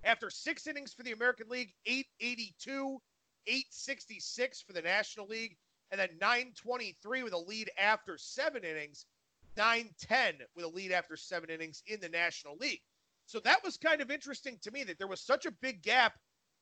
After 0.03 0.29
six 0.29 0.65
innings 0.67 0.93
for 0.93 1.03
the 1.03 1.11
American 1.11 1.49
League, 1.49 1.73
882, 1.85 3.01
866 3.47 4.61
for 4.61 4.73
the 4.73 4.81
National 4.81 5.27
League, 5.27 5.57
and 5.91 5.99
then 5.99 6.09
923 6.21 7.23
with 7.23 7.33
a 7.33 7.37
lead 7.37 7.69
after 7.77 8.17
seven 8.17 8.63
innings, 8.63 9.05
910 9.57 10.47
with 10.55 10.65
a 10.65 10.69
lead 10.69 10.91
after 10.91 11.17
seven 11.17 11.49
innings 11.49 11.83
in 11.87 11.99
the 11.99 12.09
National 12.09 12.55
League. 12.57 12.81
So 13.25 13.39
that 13.41 13.63
was 13.63 13.77
kind 13.77 14.01
of 14.01 14.09
interesting 14.09 14.57
to 14.61 14.71
me 14.71 14.83
that 14.85 14.97
there 14.97 15.07
was 15.07 15.21
such 15.21 15.45
a 15.45 15.51
big 15.61 15.81
gap 15.81 16.13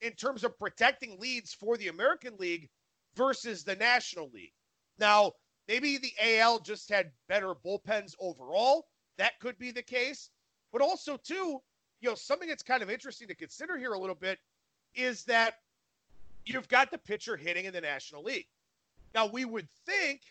in 0.01 0.13
terms 0.13 0.43
of 0.43 0.57
protecting 0.57 1.19
leads 1.19 1.53
for 1.53 1.77
the 1.77 1.87
American 1.89 2.35
League 2.37 2.69
versus 3.15 3.63
the 3.63 3.75
National 3.75 4.29
League. 4.33 4.53
Now, 4.97 5.33
maybe 5.67 5.97
the 5.97 6.13
AL 6.21 6.59
just 6.59 6.89
had 6.89 7.11
better 7.27 7.53
bullpens 7.53 8.13
overall. 8.19 8.87
That 9.17 9.39
could 9.39 9.57
be 9.57 9.71
the 9.71 9.81
case. 9.81 10.29
But 10.71 10.81
also, 10.81 11.17
too, 11.17 11.61
you 12.01 12.09
know, 12.09 12.15
something 12.15 12.47
that's 12.47 12.63
kind 12.63 12.83
of 12.83 12.89
interesting 12.89 13.27
to 13.27 13.35
consider 13.35 13.77
here 13.77 13.93
a 13.93 13.99
little 13.99 14.15
bit 14.15 14.39
is 14.95 15.23
that 15.25 15.55
you've 16.45 16.67
got 16.67 16.91
the 16.91 16.97
pitcher 16.97 17.37
hitting 17.37 17.65
in 17.65 17.73
the 17.73 17.81
National 17.81 18.23
League. 18.23 18.47
Now, 19.13 19.27
we 19.27 19.45
would 19.45 19.67
think 19.85 20.21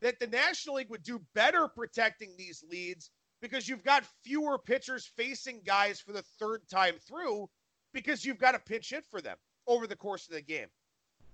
that 0.00 0.18
the 0.18 0.26
National 0.26 0.76
League 0.76 0.90
would 0.90 1.02
do 1.02 1.20
better 1.34 1.68
protecting 1.68 2.34
these 2.36 2.64
leads 2.68 3.10
because 3.40 3.68
you've 3.68 3.84
got 3.84 4.04
fewer 4.22 4.58
pitchers 4.58 5.10
facing 5.16 5.60
guys 5.64 6.00
for 6.00 6.12
the 6.12 6.22
third 6.38 6.62
time 6.68 6.94
through 7.06 7.48
because 7.92 8.24
you've 8.24 8.38
got 8.38 8.54
a 8.54 8.58
pinch 8.58 8.90
hit 8.90 9.04
for 9.10 9.20
them 9.20 9.36
over 9.66 9.86
the 9.86 9.96
course 9.96 10.26
of 10.28 10.34
the 10.34 10.40
game. 10.40 10.68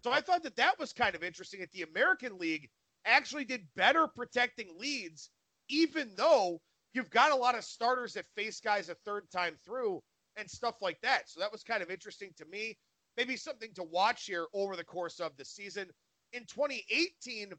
So 0.03 0.13
I 0.13 0.21
thought 0.21 0.43
that 0.45 0.57
that 0.57 0.79
was 0.79 0.93
kind 0.93 1.15
of 1.15 1.23
interesting 1.23 1.61
that 1.61 1.73
the 1.73 1.83
American 1.83 2.39
League 2.39 2.71
actually 3.05 3.45
did 3.45 3.67
better 3.75 4.07
protecting 4.07 4.69
leads, 4.79 5.31
even 5.69 6.11
though 6.17 6.61
you've 6.93 7.11
got 7.11 7.33
a 7.33 7.37
lot 7.37 7.57
of 7.57 7.65
starters 7.65 8.15
that 8.15 8.27
face 8.35 8.61
guys 8.61 8.89
a 8.89 8.95
third 8.95 9.31
time 9.31 9.57
through 9.65 10.03
and 10.37 10.51
stuff 10.51 10.77
like 10.81 11.01
that. 11.03 11.29
So 11.29 11.41
that 11.41 11.53
was 11.53 11.63
kind 11.63 11.83
of 11.83 11.91
interesting 11.91 12.31
to 12.37 12.45
me. 12.47 12.77
Maybe 13.17 13.37
something 13.37 13.73
to 13.75 13.83
watch 13.83 14.27
here 14.27 14.47
over 14.55 14.77
the 14.77 14.85
course 14.85 15.21
of 15.21 15.37
the 15.37 15.45
season. 15.45 15.89
In 16.33 16.43
2018, 16.43 17.53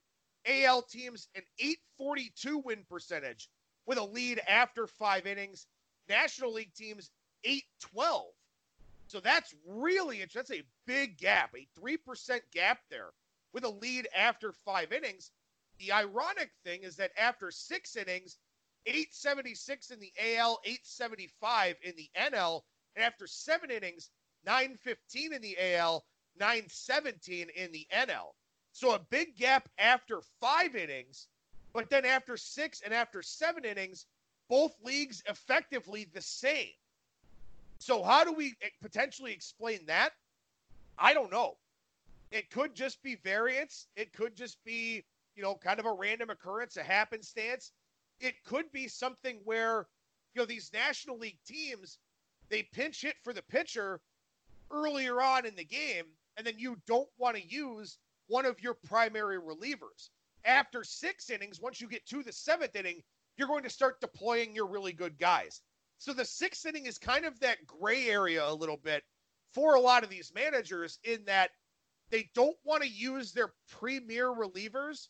AL 0.45 0.81
teams 0.83 1.27
an 1.35 1.43
842 1.59 2.59
win 2.59 2.85
percentage 2.89 3.49
with 3.85 3.97
a 3.97 4.03
lead 4.03 4.39
after 4.47 4.87
five 4.87 5.25
innings. 5.25 5.67
National 6.07 6.53
League 6.53 6.73
teams 6.73 7.11
812. 7.43 8.25
So 9.07 9.19
that's 9.19 9.53
really 9.67 10.21
interesting. 10.21 10.57
that's 10.57 10.61
a 10.61 10.63
big 10.85 11.17
gap, 11.17 11.55
a 11.55 11.67
3% 11.79 12.39
gap 12.53 12.79
there 12.89 13.09
with 13.53 13.63
a 13.63 13.69
lead 13.69 14.07
after 14.15 14.51
five 14.51 14.91
innings. 14.91 15.31
The 15.79 15.91
ironic 15.91 16.51
thing 16.63 16.83
is 16.83 16.95
that 16.97 17.11
after 17.17 17.51
six 17.51 17.95
innings, 17.95 18.37
876 18.85 19.91
in 19.91 19.99
the 19.99 20.11
AL, 20.17 20.59
875 20.65 21.75
in 21.83 21.93
the 21.95 22.09
NL, 22.19 22.61
and 22.95 23.03
after 23.03 23.27
seven 23.27 23.71
innings, 23.71 24.09
915 24.45 25.33
in 25.33 25.41
the 25.41 25.57
AL, 25.75 26.05
917 26.39 27.47
in 27.55 27.71
the 27.71 27.87
NL. 27.93 28.33
So 28.71 28.93
a 28.93 28.99
big 29.09 29.35
gap 29.35 29.69
after 29.77 30.21
five 30.39 30.75
innings, 30.75 31.27
but 31.73 31.89
then 31.89 32.05
after 32.05 32.37
six 32.37 32.81
and 32.81 32.93
after 32.93 33.21
seven 33.21 33.65
innings, 33.65 34.05
both 34.49 34.73
leagues 34.83 35.21
effectively 35.27 36.07
the 36.13 36.21
same. 36.21 36.71
So 37.79 38.03
how 38.03 38.23
do 38.23 38.33
we 38.33 38.55
potentially 38.81 39.31
explain 39.31 39.85
that? 39.87 40.11
I 40.97 41.13
don't 41.13 41.31
know. 41.31 41.57
It 42.31 42.49
could 42.51 42.75
just 42.75 43.01
be 43.01 43.15
variance. 43.23 43.87
It 43.95 44.13
could 44.13 44.35
just 44.35 44.63
be, 44.63 45.03
you 45.35 45.43
know, 45.43 45.55
kind 45.55 45.79
of 45.79 45.85
a 45.85 45.93
random 45.93 46.29
occurrence, 46.29 46.77
a 46.77 46.83
happenstance. 46.83 47.71
It 48.19 48.35
could 48.45 48.71
be 48.71 48.87
something 48.87 49.39
where, 49.43 49.87
you 50.33 50.41
know, 50.41 50.45
these 50.45 50.71
National 50.73 51.17
League 51.17 51.39
teams, 51.47 51.97
they 52.49 52.63
pinch 52.63 53.01
hit 53.01 53.15
for 53.23 53.33
the 53.33 53.41
pitcher 53.41 53.99
earlier 54.71 55.21
on 55.21 55.45
in 55.45 55.55
the 55.55 55.63
game, 55.63 56.05
and 56.37 56.45
then 56.45 56.55
you 56.57 56.77
don't 56.85 57.09
want 57.17 57.35
to 57.35 57.47
use 57.47 57.97
one 58.27 58.45
of 58.45 58.61
your 58.61 58.75
primary 58.85 59.39
relievers. 59.39 60.09
After 60.45 60.83
six 60.83 61.29
innings, 61.29 61.59
once 61.59 61.81
you 61.81 61.87
get 61.87 62.05
to 62.07 62.23
the 62.23 62.31
seventh 62.31 62.75
inning, 62.75 63.01
you're 63.37 63.47
going 63.47 63.63
to 63.63 63.69
start 63.69 64.01
deploying 64.01 64.53
your 64.53 64.67
really 64.67 64.93
good 64.93 65.17
guys. 65.17 65.61
So 65.97 66.13
the 66.13 66.25
sixth 66.25 66.65
inning 66.65 66.85
is 66.85 66.97
kind 66.97 67.25
of 67.25 67.39
that 67.39 67.65
gray 67.65 68.07
area 68.07 68.47
a 68.47 68.53
little 68.53 68.77
bit 68.77 69.03
for 69.53 69.75
a 69.75 69.81
lot 69.81 70.03
of 70.03 70.09
these 70.09 70.31
managers 70.33 70.99
in 71.03 71.25
that 71.25 71.49
they 72.09 72.29
don't 72.33 72.57
want 72.63 72.83
to 72.83 72.89
use 72.89 73.31
their 73.31 73.53
premier 73.79 74.27
relievers. 74.27 75.07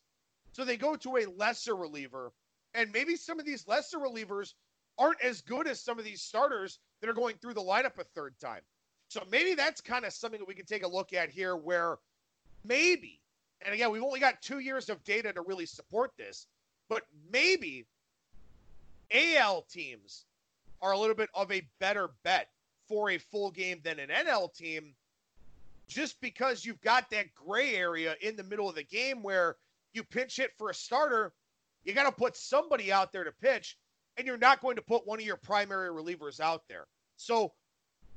So 0.54 0.66
they 0.66 0.78
go 0.78 0.96
to 0.96 1.18
a 1.18 1.26
lesser 1.38 1.76
reliever. 1.76 2.32
And 2.74 2.92
maybe 2.92 3.16
some 3.16 3.40
of 3.40 3.46
these 3.46 3.68
lesser 3.68 3.98
relievers 3.98 4.54
aren't 4.98 5.22
as 5.22 5.42
good 5.42 5.68
as 5.68 5.82
some 5.82 5.98
of 5.98 6.06
these 6.06 6.22
starters 6.22 6.80
that 7.02 7.10
are 7.10 7.14
going 7.14 7.36
through 7.38 7.54
the 7.54 7.62
lineup 7.62 7.98
a 7.98 8.04
third 8.04 8.36
time. 8.40 8.62
So 9.08 9.24
maybe 9.32 9.56
that's 9.56 9.82
kind 9.82 10.06
of 10.06 10.14
something 10.14 10.40
that 10.40 10.48
we 10.48 10.54
can 10.54 10.66
take 10.66 10.84
a 10.84 10.88
look 10.88 11.14
at 11.14 11.30
here 11.30 11.56
where 11.56 11.98
maybe, 12.64 13.22
and 13.62 13.74
again, 13.74 13.92
we've 13.92 14.04
only 14.04 14.20
got 14.20 14.42
two 14.42 14.60
years 14.60 14.90
of 14.90 15.04
data 15.04 15.34
to 15.34 15.42
really 15.42 15.66
support 15.66 16.12
this, 16.18 16.46
but 16.90 17.04
maybe 17.32 17.86
AL 19.12 19.64
teams 19.64 20.26
are 20.82 20.92
a 20.92 20.98
little 20.98 21.16
bit 21.16 21.30
of 21.34 21.52
a 21.52 21.68
better 21.80 22.10
bet 22.24 22.50
for 22.88 23.10
a 23.10 23.18
full 23.18 23.52
game 23.52 23.80
than 23.84 24.00
an 24.00 24.10
NL 24.10 24.54
team 24.54 24.94
just 25.90 26.22
because 26.22 26.64
you've 26.64 26.82
got 26.82 27.10
that 27.10 27.34
gray 27.34 27.76
area 27.76 28.16
in 28.22 28.36
the 28.36 28.44
middle 28.44 28.70
of 28.70 28.76
the 28.76 28.84
game 28.84 29.24
where 29.24 29.58
you 29.94 30.04
pinch 30.04 30.38
hit 30.38 30.52
for 30.58 30.70
a 30.70 30.74
starter, 30.74 31.34
you 31.84 31.94
got 31.94 32.04
to 32.04 32.12
put 32.12 32.38
somebody 32.38 32.94
out 32.94 33.12
there 33.12 33.24
to 33.24 33.32
pitch, 33.42 33.76
and 34.16 34.28
you're 34.28 34.38
not 34.38 34.62
going 34.62 34.76
to 34.76 34.82
put 34.82 35.08
one 35.08 35.20
of 35.20 35.26
your 35.26 35.36
primary 35.36 35.90
relievers 35.90 36.40
out 36.40 36.62
there. 36.70 36.86
So, 37.18 37.54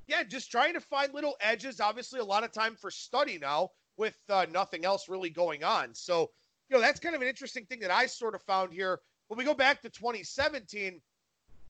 yeah, 0.07 0.23
just 0.23 0.51
trying 0.51 0.75
to 0.75 0.81
find 0.81 1.15
little 1.15 1.37
edges. 1.41 1.81
Obviously, 1.81 2.21
a 2.21 2.25
lot 2.25 2.45
of 2.45 2.53
time 2.53 2.77
for 2.77 2.91
study 2.91 3.39
now 3.41 3.71
with 3.97 4.17
uh, 4.29 4.47
nothing 4.53 4.85
else 4.85 5.09
really 5.09 5.31
going 5.31 5.65
on. 5.65 5.95
So, 5.95 6.31
you 6.69 6.77
know, 6.77 6.83
that's 6.83 7.01
kind 7.01 7.15
of 7.15 7.23
an 7.23 7.29
interesting 7.29 7.65
thing 7.65 7.81
that 7.81 7.91
I 7.91 8.07
sort 8.07 8.35
of 8.35 8.43
found 8.43 8.73
here. 8.73 9.01
When 9.29 9.39
we 9.39 9.45
go 9.45 9.55
back 9.55 9.81
to 9.83 9.89
2017, 9.89 11.01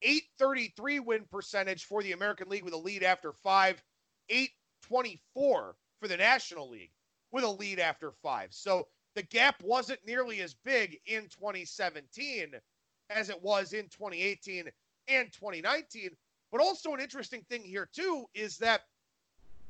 833 0.03 0.99
win 0.99 1.25
percentage 1.31 1.85
for 1.85 2.03
the 2.03 2.13
American 2.13 2.49
League 2.49 2.65
with 2.65 2.75
a 2.75 2.79
lead 2.79 3.05
after 3.05 3.33
five, 3.45 3.81
824 4.29 5.77
for 6.03 6.09
the 6.09 6.17
National 6.17 6.69
League 6.69 6.91
with 7.31 7.45
a 7.45 7.49
lead 7.49 7.79
after 7.79 8.11
five. 8.11 8.49
So 8.51 8.89
the 9.15 9.23
gap 9.23 9.63
wasn't 9.63 10.05
nearly 10.05 10.41
as 10.41 10.53
big 10.65 10.99
in 11.07 11.29
2017 11.29 12.55
as 13.09 13.31
it 13.31 13.41
was 13.41 13.73
in 13.73 13.85
2018 13.85 14.69
and 15.07 15.33
2019. 15.33 16.11
But 16.51 16.61
also, 16.61 16.93
an 16.93 17.01
interesting 17.01 17.43
thing 17.49 17.63
here, 17.63 17.89
too, 17.95 18.27
is 18.35 18.59
that 18.59 18.83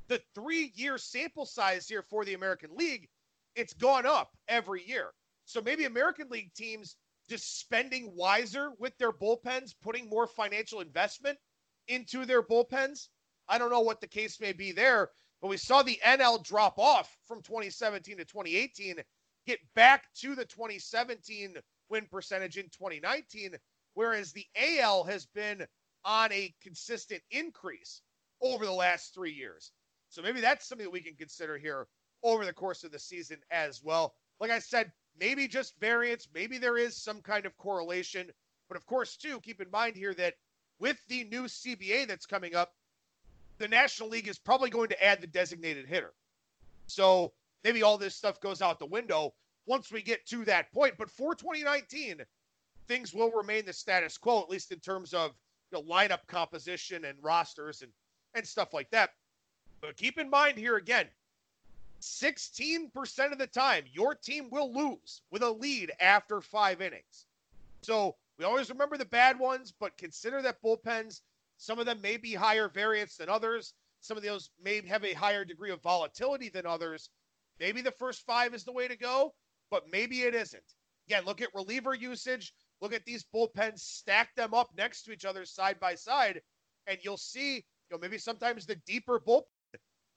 the 0.08 0.22
three 0.34 0.72
year 0.74 0.96
sample 0.96 1.44
size 1.44 1.86
here 1.86 2.02
for 2.02 2.24
the 2.24 2.34
American 2.34 2.74
League, 2.74 3.08
it's 3.54 3.74
gone 3.74 4.06
up 4.06 4.34
every 4.48 4.88
year. 4.88 5.10
So 5.44 5.60
maybe 5.60 5.84
American 5.84 6.30
League 6.30 6.54
teams 6.54 6.96
just 7.28 7.60
spending 7.60 8.10
wiser 8.16 8.70
with 8.78 8.96
their 8.96 9.12
bullpens, 9.12 9.74
putting 9.82 10.08
more 10.08 10.26
financial 10.26 10.80
investment 10.80 11.38
into 11.88 12.24
their 12.24 12.42
bullpens. 12.42 13.08
I 13.48 13.58
don't 13.58 13.70
know 13.70 13.80
what 13.80 14.00
the 14.00 14.08
case 14.08 14.40
may 14.40 14.52
be 14.52 14.72
there, 14.72 15.10
but 15.42 15.48
we 15.48 15.56
saw 15.56 15.82
the 15.82 15.98
NL 16.06 16.42
drop 16.44 16.78
off 16.78 17.18
from 17.26 17.42
2017 17.42 18.16
to 18.16 18.24
2018, 18.24 19.02
get 19.44 19.58
back 19.74 20.04
to 20.14 20.36
the 20.36 20.44
2017 20.44 21.56
win 21.90 22.06
percentage 22.10 22.56
in 22.56 22.66
2019, 22.66 23.56
whereas 23.94 24.32
the 24.32 24.46
AL 24.56 25.02
has 25.02 25.26
been 25.26 25.66
on 26.04 26.32
a 26.32 26.54
consistent 26.62 27.20
increase 27.32 28.02
over 28.40 28.64
the 28.64 28.72
last 28.72 29.12
three 29.12 29.32
years. 29.32 29.72
So 30.10 30.22
maybe 30.22 30.40
that's 30.40 30.68
something 30.68 30.86
that 30.86 30.92
we 30.92 31.00
can 31.00 31.16
consider 31.16 31.58
here 31.58 31.88
over 32.22 32.44
the 32.44 32.52
course 32.52 32.84
of 32.84 32.92
the 32.92 32.98
season 33.00 33.38
as 33.50 33.82
well. 33.82 34.14
Like 34.38 34.52
I 34.52 34.60
said, 34.60 34.92
maybe 35.18 35.48
just 35.48 35.78
variance, 35.80 36.28
maybe 36.32 36.58
there 36.58 36.78
is 36.78 36.96
some 36.96 37.20
kind 37.20 37.46
of 37.46 37.56
correlation. 37.56 38.30
But 38.68 38.76
of 38.76 38.86
course, 38.86 39.16
too, 39.16 39.40
keep 39.40 39.60
in 39.60 39.70
mind 39.72 39.96
here 39.96 40.14
that 40.14 40.34
with 40.78 40.98
the 41.08 41.24
new 41.24 41.44
CBA 41.44 42.06
that's 42.06 42.26
coming 42.26 42.54
up, 42.54 42.72
the 43.58 43.68
National 43.68 44.08
League 44.08 44.28
is 44.28 44.38
probably 44.38 44.70
going 44.70 44.88
to 44.88 45.04
add 45.04 45.20
the 45.20 45.26
designated 45.26 45.86
hitter. 45.86 46.12
So 46.86 47.32
maybe 47.64 47.82
all 47.82 47.98
this 47.98 48.14
stuff 48.14 48.40
goes 48.40 48.62
out 48.62 48.78
the 48.78 48.86
window 48.86 49.34
once 49.66 49.92
we 49.92 50.02
get 50.02 50.26
to 50.26 50.44
that 50.46 50.72
point. 50.72 50.94
But 50.98 51.10
for 51.10 51.34
2019, 51.34 52.22
things 52.88 53.14
will 53.14 53.30
remain 53.30 53.64
the 53.64 53.72
status 53.72 54.18
quo, 54.18 54.40
at 54.42 54.50
least 54.50 54.72
in 54.72 54.80
terms 54.80 55.14
of 55.14 55.32
the 55.70 55.78
you 55.78 55.84
know, 55.84 55.94
lineup 55.94 56.26
composition 56.26 57.04
and 57.04 57.16
rosters 57.22 57.82
and, 57.82 57.92
and 58.34 58.46
stuff 58.46 58.74
like 58.74 58.90
that. 58.90 59.10
But 59.80 59.96
keep 59.96 60.18
in 60.18 60.28
mind 60.28 60.58
here 60.58 60.76
again, 60.76 61.06
16% 62.00 63.32
of 63.32 63.38
the 63.38 63.46
time, 63.46 63.84
your 63.92 64.14
team 64.14 64.48
will 64.50 64.72
lose 64.72 65.22
with 65.30 65.42
a 65.42 65.50
lead 65.50 65.92
after 66.00 66.40
five 66.40 66.80
innings. 66.80 67.26
So 67.82 68.16
we 68.38 68.44
always 68.44 68.70
remember 68.70 68.96
the 68.96 69.04
bad 69.04 69.38
ones, 69.38 69.72
but 69.78 69.96
consider 69.96 70.42
that 70.42 70.62
bullpens 70.62 71.20
some 71.56 71.78
of 71.78 71.86
them 71.86 72.00
may 72.00 72.16
be 72.16 72.34
higher 72.34 72.68
variance 72.68 73.16
than 73.16 73.28
others. 73.28 73.74
Some 74.00 74.16
of 74.16 74.22
those 74.22 74.50
may 74.62 74.84
have 74.86 75.04
a 75.04 75.12
higher 75.12 75.44
degree 75.44 75.70
of 75.70 75.82
volatility 75.82 76.48
than 76.48 76.66
others. 76.66 77.10
Maybe 77.60 77.82
the 77.82 77.92
first 77.92 78.26
five 78.26 78.54
is 78.54 78.64
the 78.64 78.72
way 78.72 78.88
to 78.88 78.96
go, 78.96 79.34
but 79.70 79.84
maybe 79.90 80.22
it 80.22 80.34
isn't. 80.34 80.74
Again, 81.08 81.24
look 81.24 81.40
at 81.40 81.54
reliever 81.54 81.94
usage. 81.94 82.52
Look 82.80 82.92
at 82.92 83.04
these 83.04 83.24
bullpens, 83.32 83.78
stack 83.78 84.34
them 84.34 84.54
up 84.54 84.70
next 84.76 85.02
to 85.04 85.12
each 85.12 85.24
other 85.24 85.44
side 85.44 85.78
by 85.78 85.94
side, 85.94 86.42
and 86.88 86.98
you'll 87.02 87.16
see, 87.16 87.54
you 87.54 87.62
know, 87.92 87.98
maybe 87.98 88.18
sometimes 88.18 88.66
the 88.66 88.74
deeper 88.86 89.20
bullpen 89.20 89.44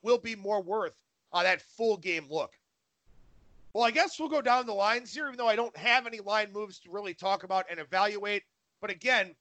will 0.02 0.18
be 0.18 0.36
more 0.36 0.64
worth 0.64 0.96
uh, 1.32 1.44
that 1.44 1.62
full 1.62 1.98
game 1.98 2.26
look. 2.28 2.54
Well, 3.74 3.84
I 3.84 3.92
guess 3.92 4.20
we'll 4.20 4.30
go 4.30 4.42
down 4.42 4.66
the 4.66 4.74
lines 4.74 5.14
here, 5.14 5.28
even 5.28 5.38
though 5.38 5.48
I 5.48 5.56
don't 5.56 5.76
have 5.78 6.08
any 6.08 6.22
line 6.22 6.52
moves 6.52 6.80
to 6.80 6.92
really 6.92 7.14
talk 7.14 7.44
about 7.44 7.66
and 7.70 7.80
evaluate. 7.80 8.42
But 8.82 8.90
again, 8.90 9.36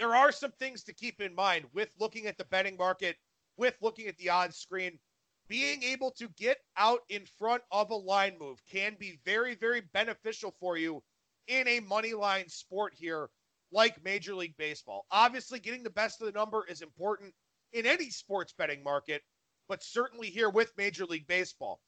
there 0.00 0.16
are 0.16 0.32
some 0.32 0.52
things 0.52 0.82
to 0.82 0.94
keep 0.94 1.20
in 1.20 1.34
mind 1.34 1.66
with 1.74 1.90
looking 1.98 2.26
at 2.26 2.38
the 2.38 2.44
betting 2.46 2.78
market, 2.78 3.18
with 3.58 3.76
looking 3.82 4.06
at 4.06 4.16
the 4.16 4.30
odds 4.30 4.56
screen. 4.56 4.98
Being 5.46 5.82
able 5.82 6.10
to 6.12 6.26
get 6.38 6.56
out 6.78 7.00
in 7.10 7.26
front 7.38 7.62
of 7.70 7.90
a 7.90 7.94
line 7.94 8.38
move 8.40 8.62
can 8.72 8.96
be 8.98 9.18
very, 9.26 9.56
very 9.56 9.82
beneficial 9.92 10.54
for 10.58 10.78
you 10.78 11.02
in 11.48 11.68
a 11.68 11.80
money 11.80 12.14
line 12.14 12.48
sport 12.48 12.94
here 12.96 13.28
like 13.72 14.02
Major 14.02 14.34
League 14.34 14.56
Baseball. 14.56 15.04
Obviously, 15.10 15.60
getting 15.60 15.82
the 15.82 15.90
best 15.90 16.22
of 16.22 16.26
the 16.26 16.38
number 16.38 16.64
is 16.66 16.80
important 16.80 17.34
in 17.74 17.84
any 17.84 18.08
sports 18.08 18.54
betting 18.56 18.82
market, 18.82 19.20
but 19.68 19.82
certainly 19.82 20.28
here 20.30 20.48
with 20.48 20.72
Major 20.78 21.04
League 21.04 21.26
Baseball. 21.26 21.78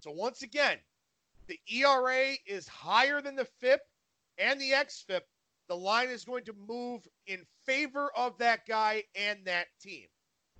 So, 0.00 0.10
once 0.10 0.42
again, 0.42 0.76
the 1.46 1.58
ERA 1.72 2.34
is 2.46 2.68
higher 2.68 3.22
than 3.22 3.34
the 3.34 3.48
FIP 3.60 3.80
and 4.36 4.60
the 4.60 4.72
XFIP 4.72 5.22
the 5.68 5.76
line 5.76 6.08
is 6.08 6.24
going 6.24 6.44
to 6.44 6.54
move 6.68 7.06
in 7.26 7.40
favor 7.64 8.10
of 8.16 8.36
that 8.38 8.66
guy 8.66 9.04
and 9.14 9.38
that 9.44 9.66
team. 9.80 10.06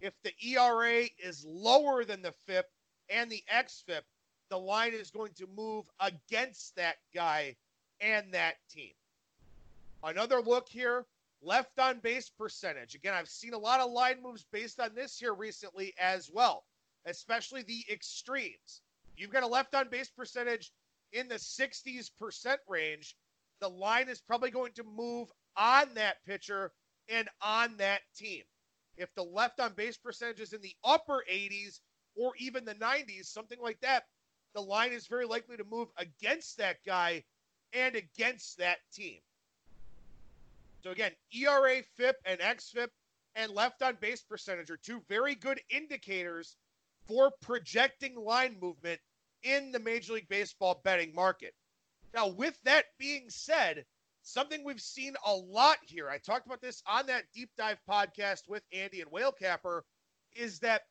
If 0.00 0.14
the 0.22 0.32
ERA 0.42 1.04
is 1.18 1.44
lower 1.46 2.04
than 2.04 2.22
the 2.22 2.34
FIP 2.46 2.66
and 3.08 3.30
the 3.30 3.42
XFIP, 3.52 4.02
the 4.50 4.58
line 4.58 4.92
is 4.92 5.10
going 5.10 5.32
to 5.34 5.46
move 5.46 5.84
against 6.00 6.76
that 6.76 6.96
guy 7.14 7.56
and 8.00 8.32
that 8.32 8.56
team. 8.70 8.92
Another 10.02 10.40
look 10.40 10.68
here 10.68 11.06
left 11.42 11.78
on 11.78 11.98
base 12.00 12.30
percentage. 12.30 12.94
Again, 12.94 13.14
I've 13.14 13.28
seen 13.28 13.54
a 13.54 13.58
lot 13.58 13.80
of 13.80 13.90
line 13.90 14.22
moves 14.22 14.46
based 14.52 14.80
on 14.80 14.94
this 14.94 15.18
here 15.18 15.34
recently 15.34 15.94
as 15.98 16.30
well, 16.32 16.64
especially 17.06 17.62
the 17.62 17.84
extremes. 17.90 18.82
You've 19.16 19.32
got 19.32 19.42
a 19.42 19.46
left 19.46 19.74
on 19.74 19.88
base 19.88 20.10
percentage 20.10 20.72
in 21.12 21.28
the 21.28 21.36
60s 21.36 22.10
percent 22.18 22.60
range 22.68 23.16
the 23.60 23.68
line 23.68 24.08
is 24.08 24.20
probably 24.20 24.50
going 24.50 24.72
to 24.72 24.84
move 24.84 25.30
on 25.56 25.94
that 25.94 26.24
pitcher 26.26 26.72
and 27.08 27.28
on 27.40 27.76
that 27.78 28.00
team. 28.16 28.42
If 28.96 29.14
the 29.14 29.22
left 29.22 29.60
on 29.60 29.72
base 29.74 29.96
percentage 29.96 30.40
is 30.40 30.52
in 30.52 30.60
the 30.60 30.74
upper 30.84 31.24
80s 31.30 31.80
or 32.16 32.32
even 32.38 32.64
the 32.64 32.74
90s, 32.74 33.26
something 33.26 33.60
like 33.60 33.80
that, 33.80 34.04
the 34.54 34.60
line 34.60 34.92
is 34.92 35.06
very 35.06 35.26
likely 35.26 35.56
to 35.56 35.64
move 35.64 35.88
against 35.96 36.58
that 36.58 36.76
guy 36.86 37.24
and 37.72 37.96
against 37.96 38.58
that 38.58 38.78
team. 38.92 39.18
So 40.82 40.90
again, 40.90 41.12
ERA, 41.32 41.82
FIP, 41.96 42.16
and 42.24 42.40
XFIP 42.40 42.88
and 43.34 43.50
left 43.50 43.82
on 43.82 43.96
base 44.00 44.22
percentage 44.22 44.70
are 44.70 44.76
two 44.76 45.02
very 45.08 45.34
good 45.34 45.60
indicators 45.70 46.56
for 47.06 47.32
projecting 47.42 48.14
line 48.16 48.56
movement 48.60 49.00
in 49.42 49.72
the 49.72 49.78
Major 49.78 50.14
League 50.14 50.28
Baseball 50.28 50.80
betting 50.84 51.14
market. 51.14 51.54
Now, 52.14 52.29
with 52.29 52.57
that 52.62 52.85
being 52.96 53.29
said, 53.29 53.85
something 54.22 54.62
we've 54.62 54.81
seen 54.81 55.14
a 55.27 55.35
lot 55.35 55.79
here, 55.83 56.09
I 56.09 56.18
talked 56.18 56.46
about 56.46 56.62
this 56.62 56.81
on 56.87 57.07
that 57.07 57.24
deep 57.35 57.50
dive 57.59 57.81
podcast 57.90 58.48
with 58.48 58.62
Andy 58.72 59.00
and 59.00 59.11
Whalecapper, 59.11 59.83
is 60.37 60.61
that 60.61 60.83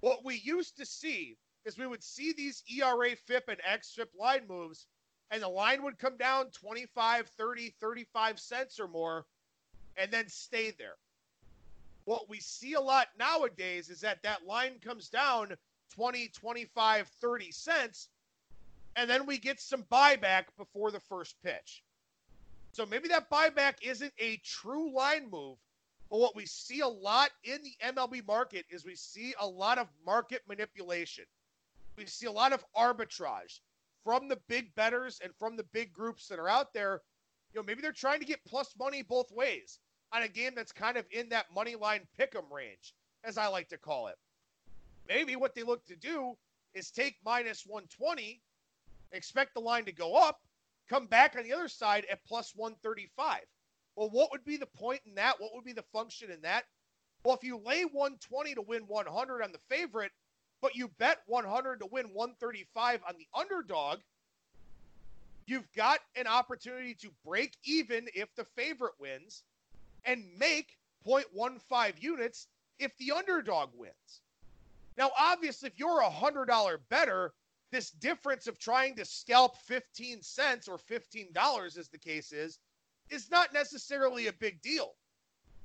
what 0.00 0.22
we 0.22 0.36
used 0.36 0.76
to 0.76 0.84
see 0.84 1.38
is 1.64 1.78
we 1.78 1.86
would 1.86 2.02
see 2.02 2.34
these 2.34 2.62
ERA, 2.68 3.16
FIP, 3.26 3.48
and 3.48 3.60
X 3.66 3.96
XFIP 3.98 4.08
line 4.18 4.42
moves, 4.48 4.86
and 5.30 5.42
the 5.42 5.48
line 5.48 5.82
would 5.82 5.98
come 5.98 6.18
down 6.18 6.50
25, 6.50 7.28
30, 7.28 7.74
35 7.80 8.38
cents 8.38 8.78
or 8.78 8.88
more, 8.88 9.24
and 9.96 10.10
then 10.10 10.28
stay 10.28 10.72
there. 10.72 10.96
What 12.04 12.28
we 12.28 12.40
see 12.40 12.74
a 12.74 12.80
lot 12.80 13.08
nowadays 13.18 13.88
is 13.88 14.00
that 14.00 14.22
that 14.24 14.46
line 14.46 14.78
comes 14.82 15.08
down 15.08 15.56
20, 15.94 16.28
25, 16.28 17.08
30 17.08 17.52
cents, 17.52 18.08
and 18.96 19.08
then 19.10 19.26
we 19.26 19.38
get 19.38 19.60
some 19.60 19.84
buyback 19.84 20.44
before 20.58 20.90
the 20.90 21.00
first 21.00 21.36
pitch. 21.42 21.82
So 22.72 22.86
maybe 22.86 23.08
that 23.08 23.30
buyback 23.30 23.74
isn't 23.82 24.12
a 24.18 24.36
true 24.44 24.92
line 24.94 25.28
move, 25.30 25.58
But 26.10 26.18
what 26.18 26.34
we 26.36 26.44
see 26.46 26.80
a 26.80 26.88
lot 26.88 27.30
in 27.44 27.62
the 27.62 27.76
MLB 27.86 28.26
market 28.26 28.66
is 28.68 28.84
we 28.84 28.96
see 28.96 29.34
a 29.38 29.46
lot 29.46 29.78
of 29.78 29.88
market 30.04 30.42
manipulation. 30.48 31.24
We 31.96 32.06
see 32.06 32.26
a 32.26 32.32
lot 32.32 32.52
of 32.52 32.64
arbitrage 32.76 33.60
from 34.04 34.28
the 34.28 34.38
big 34.48 34.74
bettors 34.74 35.20
and 35.22 35.32
from 35.38 35.56
the 35.56 35.64
big 35.72 35.92
groups 35.92 36.26
that 36.28 36.40
are 36.40 36.48
out 36.48 36.72
there. 36.72 37.02
You 37.52 37.60
know, 37.60 37.64
maybe 37.64 37.80
they're 37.82 37.92
trying 37.92 38.20
to 38.20 38.26
get 38.26 38.44
plus 38.44 38.74
money 38.78 39.02
both 39.02 39.30
ways 39.30 39.78
on 40.12 40.22
a 40.22 40.28
game 40.28 40.52
that's 40.56 40.72
kind 40.72 40.96
of 40.96 41.06
in 41.12 41.28
that 41.28 41.52
money 41.54 41.76
line 41.76 42.08
pick 42.16 42.34
'em 42.34 42.52
range, 42.52 42.94
as 43.22 43.38
I 43.38 43.46
like 43.46 43.68
to 43.68 43.78
call 43.78 44.08
it. 44.08 44.18
Maybe 45.08 45.36
what 45.36 45.54
they 45.54 45.62
look 45.62 45.84
to 45.86 45.96
do 45.96 46.36
is 46.74 46.90
take 46.90 47.18
minus 47.24 47.64
120, 47.66 48.42
expect 49.12 49.54
the 49.54 49.60
line 49.60 49.84
to 49.84 49.92
go 49.92 50.14
up, 50.14 50.40
come 50.88 51.06
back 51.06 51.36
on 51.36 51.44
the 51.44 51.52
other 51.52 51.68
side 51.68 52.06
at 52.10 52.24
plus 52.24 52.52
135. 52.54 53.40
Well, 53.96 54.10
what 54.10 54.30
would 54.30 54.44
be 54.44 54.56
the 54.56 54.66
point 54.66 55.00
in 55.06 55.14
that? 55.16 55.40
What 55.40 55.54
would 55.54 55.64
be 55.64 55.72
the 55.72 55.84
function 55.92 56.30
in 56.30 56.40
that? 56.42 56.64
Well, 57.24 57.36
if 57.36 57.44
you 57.44 57.58
lay 57.58 57.84
120 57.84 58.54
to 58.54 58.62
win 58.62 58.82
100 58.86 59.42
on 59.42 59.52
the 59.52 59.58
favorite, 59.68 60.12
but 60.62 60.74
you 60.74 60.88
bet 60.98 61.18
100 61.26 61.80
to 61.80 61.86
win 61.86 62.06
135 62.12 63.00
on 63.06 63.14
the 63.18 63.26
underdog, 63.38 64.00
you've 65.46 65.70
got 65.74 66.00
an 66.16 66.26
opportunity 66.26 66.94
to 66.94 67.10
break 67.26 67.56
even 67.64 68.08
if 68.14 68.34
the 68.36 68.44
favorite 68.56 68.94
wins 68.98 69.42
and 70.04 70.24
make 70.38 70.78
0.15 71.06 72.02
units 72.02 72.46
if 72.78 72.96
the 72.98 73.12
underdog 73.12 73.70
wins. 73.76 74.22
Now, 74.96 75.10
obviously, 75.18 75.68
if 75.68 75.78
you're 75.78 76.00
a 76.00 76.10
$100 76.10 76.78
bettor, 76.88 77.32
this 77.70 77.90
difference 77.90 78.46
of 78.46 78.58
trying 78.58 78.96
to 78.96 79.04
scalp 79.04 79.56
15 79.58 80.22
cents 80.22 80.68
or 80.68 80.78
$15, 80.78 81.78
as 81.78 81.88
the 81.88 81.98
case 81.98 82.32
is, 82.32 82.58
is 83.10 83.30
not 83.30 83.52
necessarily 83.52 84.26
a 84.26 84.32
big 84.32 84.60
deal. 84.62 84.94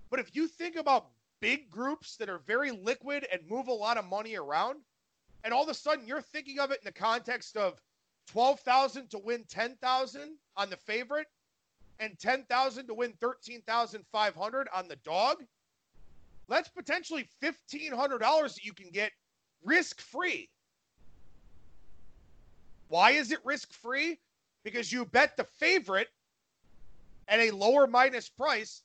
But 0.09 0.19
if 0.19 0.35
you 0.35 0.47
think 0.47 0.75
about 0.75 1.07
big 1.39 1.69
groups 1.69 2.15
that 2.17 2.29
are 2.29 2.39
very 2.39 2.71
liquid 2.71 3.27
and 3.31 3.41
move 3.47 3.67
a 3.67 3.73
lot 3.73 3.97
of 3.97 4.05
money 4.05 4.35
around, 4.35 4.79
and 5.43 5.53
all 5.53 5.63
of 5.63 5.69
a 5.69 5.73
sudden 5.73 6.07
you're 6.07 6.21
thinking 6.21 6.59
of 6.59 6.71
it 6.71 6.79
in 6.81 6.85
the 6.85 6.91
context 6.91 7.57
of 7.57 7.81
12,000 8.27 9.09
to 9.11 9.19
win 9.19 9.43
10,000 9.47 10.37
on 10.57 10.69
the 10.69 10.77
favorite 10.77 11.27
and 11.99 12.17
10,000 12.19 12.87
to 12.87 12.93
win 12.93 13.13
13,500 13.21 14.67
on 14.73 14.87
the 14.87 14.95
dog, 14.97 15.43
that's 16.47 16.69
potentially 16.69 17.27
$1,500 17.41 18.19
that 18.19 18.63
you 18.63 18.73
can 18.73 18.89
get 18.91 19.11
risk 19.63 20.01
free. 20.01 20.49
Why 22.87 23.11
is 23.11 23.31
it 23.31 23.39
risk 23.45 23.73
free? 23.73 24.19
Because 24.63 24.91
you 24.91 25.05
bet 25.05 25.37
the 25.37 25.43
favorite 25.43 26.09
at 27.27 27.39
a 27.39 27.51
lower 27.51 27.87
minus 27.87 28.29
price 28.29 28.83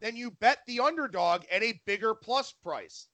than 0.00 0.16
you 0.16 0.30
bet 0.30 0.58
the 0.66 0.80
underdog 0.80 1.44
at 1.50 1.62
a 1.62 1.80
bigger 1.86 2.14
plus 2.14 2.52
price. 2.52 3.08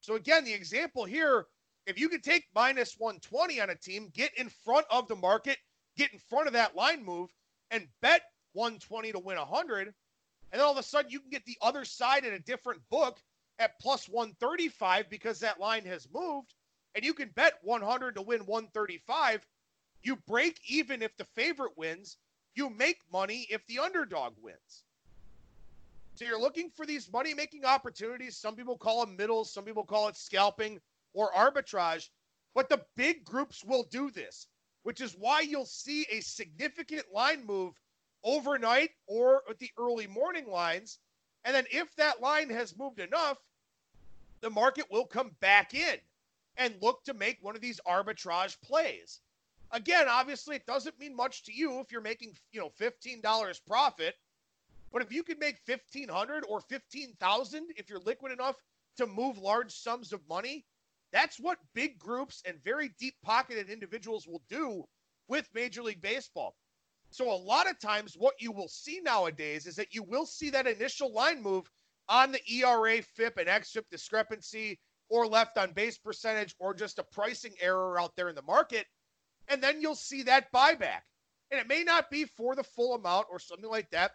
So, 0.00 0.14
again, 0.14 0.44
the 0.44 0.54
example 0.54 1.04
here 1.04 1.46
if 1.88 1.98
you 1.98 2.10
could 2.10 2.22
take 2.22 2.44
minus 2.54 2.96
120 2.98 3.62
on 3.62 3.70
a 3.70 3.74
team, 3.74 4.10
get 4.12 4.36
in 4.36 4.50
front 4.50 4.84
of 4.90 5.08
the 5.08 5.16
market, 5.16 5.56
get 5.96 6.12
in 6.12 6.18
front 6.18 6.46
of 6.46 6.52
that 6.52 6.76
line 6.76 7.02
move, 7.02 7.30
and 7.70 7.88
bet 8.02 8.24
120 8.52 9.12
to 9.12 9.18
win 9.18 9.38
100, 9.38 9.86
and 9.86 9.94
then 10.52 10.60
all 10.60 10.72
of 10.72 10.76
a 10.76 10.82
sudden 10.82 11.10
you 11.10 11.18
can 11.18 11.30
get 11.30 11.46
the 11.46 11.56
other 11.62 11.86
side 11.86 12.26
in 12.26 12.34
a 12.34 12.38
different 12.38 12.82
book 12.90 13.18
at 13.58 13.80
plus 13.80 14.06
135 14.06 15.08
because 15.08 15.40
that 15.40 15.58
line 15.58 15.86
has 15.86 16.06
moved, 16.12 16.52
and 16.98 17.06
you 17.06 17.14
can 17.14 17.28
bet 17.36 17.52
100 17.62 18.16
to 18.16 18.22
win 18.22 18.40
135. 18.40 19.46
You 20.02 20.16
break 20.26 20.58
even 20.66 21.00
if 21.00 21.16
the 21.16 21.26
favorite 21.36 21.70
wins, 21.76 22.16
you 22.56 22.68
make 22.70 22.98
money 23.12 23.46
if 23.50 23.64
the 23.68 23.78
underdog 23.78 24.32
wins. 24.42 24.82
So 26.16 26.24
you're 26.24 26.40
looking 26.40 26.70
for 26.74 26.84
these 26.84 27.12
money 27.12 27.34
making 27.34 27.64
opportunities. 27.64 28.36
Some 28.36 28.56
people 28.56 28.76
call 28.76 29.06
them 29.06 29.16
middles, 29.16 29.52
some 29.52 29.62
people 29.62 29.84
call 29.84 30.08
it 30.08 30.16
scalping 30.16 30.80
or 31.14 31.30
arbitrage, 31.30 32.08
but 32.52 32.68
the 32.68 32.84
big 32.96 33.24
groups 33.24 33.62
will 33.62 33.84
do 33.92 34.10
this, 34.10 34.48
which 34.82 35.00
is 35.00 35.14
why 35.16 35.42
you'll 35.42 35.66
see 35.66 36.04
a 36.10 36.18
significant 36.18 37.04
line 37.14 37.46
move 37.46 37.74
overnight 38.24 38.90
or 39.06 39.42
at 39.48 39.60
the 39.60 39.70
early 39.78 40.08
morning 40.08 40.50
lines. 40.50 40.98
And 41.44 41.54
then 41.54 41.66
if 41.70 41.94
that 41.94 42.20
line 42.20 42.50
has 42.50 42.76
moved 42.76 42.98
enough, 42.98 43.38
the 44.40 44.50
market 44.50 44.86
will 44.90 45.06
come 45.06 45.30
back 45.38 45.74
in 45.74 45.98
and 46.58 46.74
look 46.82 47.02
to 47.04 47.14
make 47.14 47.38
one 47.40 47.54
of 47.54 47.62
these 47.62 47.80
arbitrage 47.86 48.60
plays. 48.62 49.20
Again, 49.70 50.06
obviously, 50.08 50.56
it 50.56 50.66
doesn't 50.66 50.98
mean 50.98 51.14
much 51.14 51.44
to 51.44 51.52
you 51.52 51.80
if 51.80 51.92
you're 51.92 52.00
making, 52.00 52.32
you 52.52 52.60
know, 52.60 52.70
$15 52.80 53.60
profit. 53.66 54.14
But 54.92 55.02
if 55.02 55.12
you 55.12 55.22
can 55.22 55.38
make 55.38 55.58
1500 55.66 56.44
or 56.48 56.60
15,000 56.60 57.66
if 57.76 57.88
you're 57.88 58.00
liquid 58.00 58.32
enough 58.32 58.56
to 58.96 59.06
move 59.06 59.38
large 59.38 59.72
sums 59.72 60.12
of 60.12 60.20
money, 60.28 60.64
that's 61.12 61.38
what 61.38 61.58
big 61.74 61.98
groups 61.98 62.42
and 62.46 62.62
very 62.64 62.90
deep 62.98 63.14
pocketed 63.22 63.70
individuals 63.70 64.26
will 64.26 64.42
do 64.48 64.84
with 65.28 65.48
Major 65.54 65.82
League 65.82 66.00
Baseball. 66.00 66.54
So 67.10 67.30
a 67.30 67.36
lot 67.36 67.70
of 67.70 67.78
times 67.78 68.16
what 68.18 68.34
you 68.38 68.52
will 68.52 68.68
see 68.68 69.00
nowadays 69.02 69.66
is 69.66 69.76
that 69.76 69.94
you 69.94 70.02
will 70.02 70.26
see 70.26 70.50
that 70.50 70.66
initial 70.66 71.12
line 71.12 71.42
move 71.42 71.70
on 72.08 72.32
the 72.32 72.40
ERA, 72.50 73.02
FIP, 73.02 73.36
and 73.38 73.48
XFIP 73.48 73.84
discrepancy 73.90 74.78
or 75.08 75.26
left 75.26 75.58
on 75.58 75.72
base 75.72 75.98
percentage 75.98 76.54
or 76.58 76.74
just 76.74 76.98
a 76.98 77.04
pricing 77.04 77.54
error 77.60 78.00
out 78.00 78.14
there 78.16 78.28
in 78.28 78.34
the 78.34 78.42
market 78.42 78.86
and 79.48 79.62
then 79.62 79.80
you'll 79.80 79.94
see 79.94 80.22
that 80.24 80.52
buyback. 80.52 81.02
And 81.50 81.58
it 81.58 81.66
may 81.66 81.82
not 81.82 82.10
be 82.10 82.24
for 82.24 82.54
the 82.54 82.62
full 82.62 82.94
amount 82.94 83.26
or 83.30 83.38
something 83.38 83.70
like 83.70 83.90
that, 83.90 84.12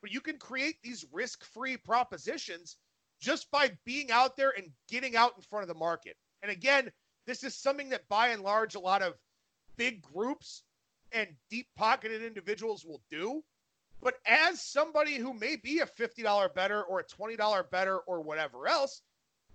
but 0.00 0.12
you 0.12 0.20
can 0.20 0.38
create 0.38 0.76
these 0.82 1.04
risk 1.12 1.44
free 1.44 1.76
propositions 1.76 2.76
just 3.20 3.50
by 3.50 3.76
being 3.84 4.12
out 4.12 4.36
there 4.36 4.52
and 4.56 4.70
getting 4.88 5.16
out 5.16 5.32
in 5.36 5.42
front 5.42 5.64
of 5.64 5.68
the 5.68 5.74
market. 5.74 6.16
And 6.42 6.50
again, 6.50 6.90
this 7.26 7.42
is 7.42 7.56
something 7.56 7.88
that 7.88 8.08
by 8.08 8.28
and 8.28 8.42
large, 8.42 8.76
a 8.76 8.80
lot 8.80 9.02
of 9.02 9.14
big 9.76 10.00
groups 10.00 10.62
and 11.10 11.28
deep 11.50 11.66
pocketed 11.76 12.22
individuals 12.22 12.84
will 12.84 13.02
do. 13.10 13.42
But 14.00 14.14
as 14.26 14.62
somebody 14.62 15.16
who 15.16 15.34
may 15.34 15.56
be 15.56 15.80
a 15.80 15.86
$50 15.86 16.54
bettor 16.54 16.84
or 16.84 17.00
a 17.00 17.04
$20 17.04 17.70
bettor 17.70 17.98
or 18.00 18.20
whatever 18.20 18.68
else, 18.68 19.02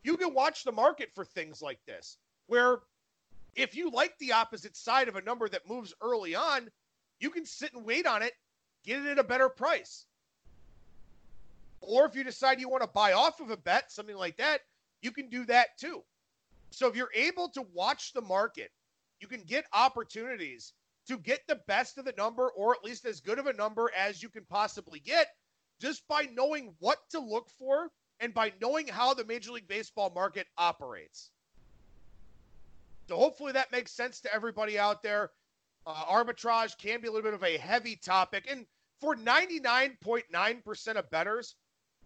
you 0.03 0.17
can 0.17 0.33
watch 0.33 0.63
the 0.63 0.71
market 0.71 1.09
for 1.13 1.25
things 1.25 1.61
like 1.61 1.79
this, 1.85 2.17
where 2.47 2.79
if 3.55 3.75
you 3.75 3.91
like 3.91 4.17
the 4.19 4.33
opposite 4.33 4.75
side 4.75 5.07
of 5.07 5.15
a 5.15 5.21
number 5.21 5.47
that 5.49 5.67
moves 5.67 5.93
early 6.01 6.35
on, 6.35 6.69
you 7.19 7.29
can 7.29 7.45
sit 7.45 7.73
and 7.73 7.85
wait 7.85 8.07
on 8.07 8.21
it, 8.21 8.33
get 8.83 8.99
it 8.99 9.07
at 9.07 9.19
a 9.19 9.23
better 9.23 9.49
price. 9.49 10.05
Or 11.81 12.05
if 12.05 12.15
you 12.15 12.23
decide 12.23 12.59
you 12.59 12.69
want 12.69 12.83
to 12.83 12.89
buy 12.89 13.13
off 13.13 13.39
of 13.39 13.49
a 13.49 13.57
bet, 13.57 13.91
something 13.91 14.15
like 14.15 14.37
that, 14.37 14.61
you 15.01 15.11
can 15.11 15.29
do 15.29 15.45
that 15.45 15.77
too. 15.79 16.03
So 16.71 16.87
if 16.87 16.95
you're 16.95 17.09
able 17.13 17.49
to 17.49 17.65
watch 17.73 18.13
the 18.13 18.21
market, 18.21 18.71
you 19.19 19.27
can 19.27 19.43
get 19.43 19.65
opportunities 19.73 20.73
to 21.07 21.17
get 21.17 21.41
the 21.47 21.59
best 21.67 21.97
of 21.97 22.05
the 22.05 22.13
number 22.17 22.49
or 22.51 22.73
at 22.73 22.83
least 22.83 23.05
as 23.05 23.19
good 23.19 23.39
of 23.39 23.47
a 23.47 23.53
number 23.53 23.91
as 23.97 24.21
you 24.21 24.29
can 24.29 24.45
possibly 24.45 24.99
get 24.99 25.27
just 25.79 26.07
by 26.07 26.29
knowing 26.33 26.73
what 26.79 26.99
to 27.09 27.19
look 27.19 27.49
for 27.57 27.89
and 28.21 28.33
by 28.33 28.53
knowing 28.61 28.87
how 28.87 29.13
the 29.13 29.25
Major 29.25 29.51
League 29.51 29.67
Baseball 29.67 30.11
market 30.13 30.47
operates. 30.57 31.31
So 33.09 33.17
hopefully 33.17 33.51
that 33.53 33.71
makes 33.71 33.91
sense 33.91 34.21
to 34.21 34.33
everybody 34.33 34.79
out 34.79 35.03
there. 35.03 35.31
Uh, 35.85 36.05
arbitrage 36.05 36.77
can 36.77 37.01
be 37.01 37.07
a 37.07 37.11
little 37.11 37.29
bit 37.29 37.33
of 37.33 37.43
a 37.43 37.57
heavy 37.57 37.95
topic. 37.95 38.45
And 38.49 38.65
for 39.01 39.15
99.9% 39.15 40.95
of 40.95 41.09
bettors, 41.09 41.55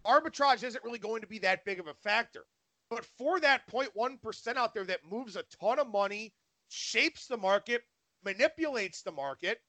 arbitrage 0.04 0.64
isn't 0.64 0.82
really 0.82 0.98
going 0.98 1.20
to 1.20 1.26
be 1.26 1.38
that 1.40 1.64
big 1.66 1.78
of 1.78 1.86
a 1.86 1.94
factor. 1.94 2.46
But 2.88 3.04
for 3.18 3.38
that 3.40 3.70
0.1% 3.70 4.56
out 4.56 4.72
there 4.72 4.84
that 4.84 5.00
moves 5.08 5.36
a 5.36 5.44
ton 5.60 5.78
of 5.78 5.88
money, 5.88 6.32
shapes 6.68 7.26
the 7.26 7.36
market, 7.36 7.82
manipulates 8.24 9.02
the 9.02 9.12
market, 9.12 9.60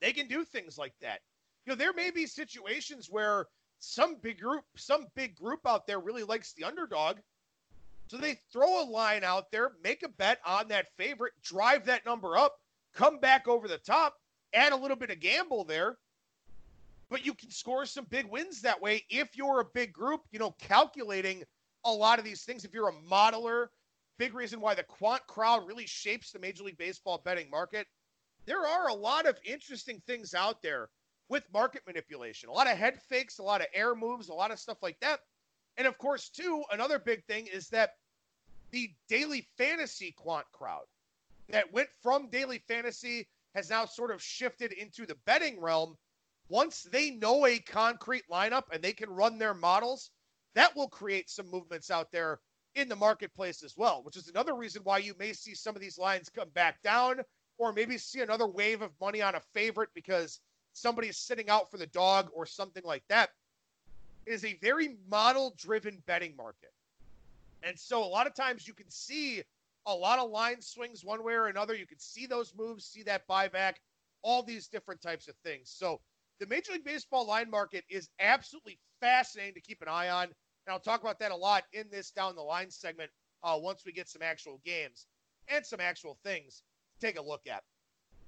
they 0.00 0.12
can 0.12 0.28
do 0.28 0.44
things 0.44 0.76
like 0.76 0.94
that. 1.00 1.20
You 1.64 1.72
know, 1.72 1.76
there 1.76 1.92
may 1.92 2.10
be 2.10 2.26
situations 2.26 3.08
where 3.10 3.46
some 3.80 4.16
big 4.20 4.40
group, 4.40 4.64
some 4.76 5.06
big 5.14 5.36
group 5.36 5.60
out 5.66 5.86
there 5.86 6.00
really 6.00 6.24
likes 6.24 6.52
the 6.52 6.64
underdog 6.64 7.18
so 8.08 8.16
they 8.16 8.40
throw 8.50 8.82
a 8.82 8.88
line 8.88 9.22
out 9.22 9.50
there, 9.50 9.72
make 9.84 10.02
a 10.02 10.08
bet 10.08 10.40
on 10.46 10.68
that 10.68 10.88
favorite, 10.96 11.34
drive 11.42 11.84
that 11.86 12.06
number 12.06 12.38
up, 12.38 12.58
come 12.94 13.18
back 13.20 13.46
over 13.46 13.68
the 13.68 13.78
top, 13.78 14.16
add 14.54 14.72
a 14.72 14.76
little 14.76 14.96
bit 14.96 15.10
of 15.10 15.20
gamble 15.20 15.64
there. 15.64 15.98
But 17.10 17.24
you 17.24 17.34
can 17.34 17.50
score 17.50 17.84
some 17.84 18.06
big 18.06 18.26
wins 18.26 18.62
that 18.62 18.80
way 18.80 19.04
if 19.10 19.36
you're 19.36 19.60
a 19.60 19.64
big 19.64 19.92
group, 19.92 20.22
you 20.30 20.38
know, 20.38 20.52
calculating 20.58 21.44
a 21.84 21.92
lot 21.92 22.18
of 22.18 22.24
these 22.24 22.44
things. 22.44 22.64
If 22.64 22.72
you're 22.72 22.88
a 22.88 23.10
modeler, 23.10 23.66
big 24.18 24.34
reason 24.34 24.60
why 24.60 24.74
the 24.74 24.84
quant 24.84 25.26
crowd 25.26 25.66
really 25.66 25.86
shapes 25.86 26.32
the 26.32 26.38
Major 26.38 26.64
League 26.64 26.78
Baseball 26.78 27.20
betting 27.22 27.50
market. 27.50 27.86
There 28.46 28.66
are 28.66 28.88
a 28.88 28.94
lot 28.94 29.26
of 29.26 29.38
interesting 29.44 30.00
things 30.06 30.32
out 30.32 30.62
there 30.62 30.88
with 31.28 31.44
market 31.52 31.82
manipulation, 31.86 32.48
a 32.48 32.52
lot 32.52 32.70
of 32.70 32.76
head 32.78 33.00
fakes, 33.08 33.38
a 33.38 33.42
lot 33.42 33.60
of 33.60 33.66
air 33.74 33.94
moves, 33.94 34.28
a 34.28 34.34
lot 34.34 34.50
of 34.50 34.58
stuff 34.58 34.78
like 34.82 34.98
that. 35.00 35.20
And 35.76 35.86
of 35.86 35.98
course, 35.98 36.28
too, 36.28 36.64
another 36.72 36.98
big 36.98 37.24
thing 37.24 37.46
is 37.46 37.68
that 37.68 37.94
the 38.70 38.90
daily 39.08 39.46
fantasy 39.56 40.12
quant 40.12 40.46
crowd 40.52 40.84
that 41.48 41.72
went 41.72 41.88
from 42.02 42.28
daily 42.28 42.62
fantasy 42.68 43.28
has 43.54 43.70
now 43.70 43.86
sort 43.86 44.10
of 44.10 44.22
shifted 44.22 44.72
into 44.72 45.06
the 45.06 45.16
betting 45.24 45.60
realm. 45.60 45.96
once 46.50 46.82
they 46.84 47.10
know 47.10 47.46
a 47.46 47.58
concrete 47.58 48.24
lineup 48.30 48.64
and 48.72 48.82
they 48.82 48.92
can 48.92 49.10
run 49.10 49.38
their 49.38 49.54
models, 49.54 50.10
that 50.54 50.74
will 50.74 50.88
create 50.88 51.28
some 51.28 51.50
movements 51.50 51.90
out 51.90 52.10
there 52.10 52.40
in 52.74 52.88
the 52.88 52.96
marketplace 52.96 53.62
as 53.62 53.76
well, 53.76 54.02
which 54.02 54.16
is 54.16 54.28
another 54.28 54.54
reason 54.54 54.82
why 54.84 54.98
you 54.98 55.14
may 55.18 55.32
see 55.32 55.54
some 55.54 55.74
of 55.74 55.82
these 55.82 55.98
lines 55.98 56.28
come 56.28 56.48
back 56.50 56.80
down 56.82 57.20
or 57.58 57.72
maybe 57.72 57.98
see 57.98 58.20
another 58.20 58.46
wave 58.46 58.82
of 58.82 58.92
money 59.00 59.20
on 59.20 59.34
a 59.34 59.40
favorite 59.52 59.90
because 59.94 60.40
somebody's 60.80 61.18
sitting 61.18 61.48
out 61.48 61.70
for 61.70 61.78
the 61.78 61.86
dog 61.86 62.30
or 62.32 62.46
something 62.46 62.82
like 62.84 63.02
that. 63.08 63.30
It 64.26 64.32
is 64.32 64.44
a 64.44 64.58
very 64.62 64.96
model 65.08 65.54
driven 65.56 66.02
betting 66.06 66.36
market. 66.36 66.72
And 67.62 67.78
so 67.78 68.02
a 68.02 68.06
lot 68.06 68.26
of 68.26 68.34
times 68.34 68.68
you 68.68 68.74
can 68.74 68.90
see 68.90 69.42
a 69.86 69.94
lot 69.94 70.18
of 70.18 70.30
line 70.30 70.60
swings 70.60 71.04
one 71.04 71.24
way 71.24 71.32
or 71.32 71.46
another. 71.46 71.74
You 71.74 71.86
can 71.86 71.98
see 71.98 72.26
those 72.26 72.52
moves, 72.56 72.84
see 72.84 73.02
that 73.04 73.26
buyback, 73.26 73.74
all 74.22 74.42
these 74.42 74.68
different 74.68 75.00
types 75.00 75.28
of 75.28 75.34
things. 75.44 75.70
So 75.70 76.00
the 76.40 76.46
Major 76.46 76.72
League 76.72 76.84
Baseball 76.84 77.26
line 77.26 77.50
market 77.50 77.84
is 77.88 78.10
absolutely 78.20 78.78
fascinating 79.00 79.54
to 79.54 79.60
keep 79.60 79.82
an 79.82 79.88
eye 79.88 80.10
on. 80.10 80.24
And 80.24 80.34
I'll 80.72 80.78
talk 80.78 81.00
about 81.00 81.18
that 81.20 81.32
a 81.32 81.36
lot 81.36 81.64
in 81.72 81.86
this 81.90 82.10
down 82.10 82.36
the 82.36 82.42
line 82.42 82.70
segment 82.70 83.10
uh, 83.42 83.58
once 83.60 83.82
we 83.84 83.92
get 83.92 84.08
some 84.08 84.22
actual 84.22 84.60
games 84.64 85.06
and 85.48 85.64
some 85.64 85.80
actual 85.80 86.18
things 86.22 86.62
to 87.00 87.06
take 87.06 87.18
a 87.18 87.22
look 87.22 87.46
at. 87.50 87.62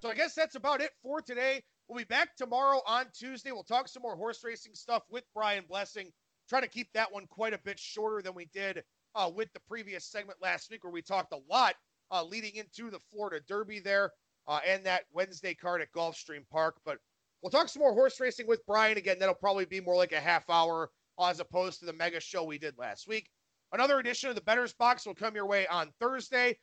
So 0.00 0.08
I 0.08 0.14
guess 0.14 0.34
that's 0.34 0.54
about 0.54 0.80
it 0.80 0.92
for 1.02 1.20
today. 1.20 1.62
We'll 1.90 1.98
be 1.98 2.04
back 2.04 2.36
tomorrow 2.36 2.82
on 2.86 3.06
Tuesday. 3.12 3.50
We'll 3.50 3.64
talk 3.64 3.88
some 3.88 4.02
more 4.02 4.14
horse 4.14 4.44
racing 4.44 4.74
stuff 4.76 5.02
with 5.10 5.24
Brian 5.34 5.64
Blessing. 5.68 6.12
Try 6.48 6.60
to 6.60 6.68
keep 6.68 6.92
that 6.92 7.12
one 7.12 7.26
quite 7.26 7.52
a 7.52 7.58
bit 7.58 7.80
shorter 7.80 8.22
than 8.22 8.32
we 8.32 8.44
did 8.44 8.84
uh, 9.16 9.28
with 9.34 9.52
the 9.54 9.60
previous 9.66 10.04
segment 10.04 10.38
last 10.40 10.70
week, 10.70 10.84
where 10.84 10.92
we 10.92 11.02
talked 11.02 11.32
a 11.32 11.40
lot 11.52 11.74
uh, 12.12 12.22
leading 12.22 12.54
into 12.54 12.92
the 12.92 13.00
Florida 13.10 13.44
Derby 13.48 13.80
there 13.80 14.12
uh, 14.46 14.60
and 14.64 14.84
that 14.84 15.06
Wednesday 15.12 15.52
card 15.52 15.80
at 15.82 15.90
Gulfstream 15.90 16.48
Park. 16.48 16.76
But 16.84 16.98
we'll 17.42 17.50
talk 17.50 17.68
some 17.68 17.80
more 17.80 17.92
horse 17.92 18.20
racing 18.20 18.46
with 18.46 18.64
Brian 18.68 18.96
again. 18.96 19.18
That'll 19.18 19.34
probably 19.34 19.64
be 19.64 19.80
more 19.80 19.96
like 19.96 20.12
a 20.12 20.20
half 20.20 20.48
hour 20.48 20.92
as 21.20 21.40
opposed 21.40 21.80
to 21.80 21.86
the 21.86 21.92
mega 21.92 22.20
show 22.20 22.44
we 22.44 22.58
did 22.58 22.78
last 22.78 23.08
week. 23.08 23.30
Another 23.72 23.98
edition 23.98 24.28
of 24.28 24.36
the 24.36 24.42
Bettor's 24.42 24.74
Box 24.74 25.06
will 25.06 25.14
come 25.16 25.34
your 25.34 25.46
way 25.46 25.66
on 25.66 25.90
Thursday. 25.98 26.56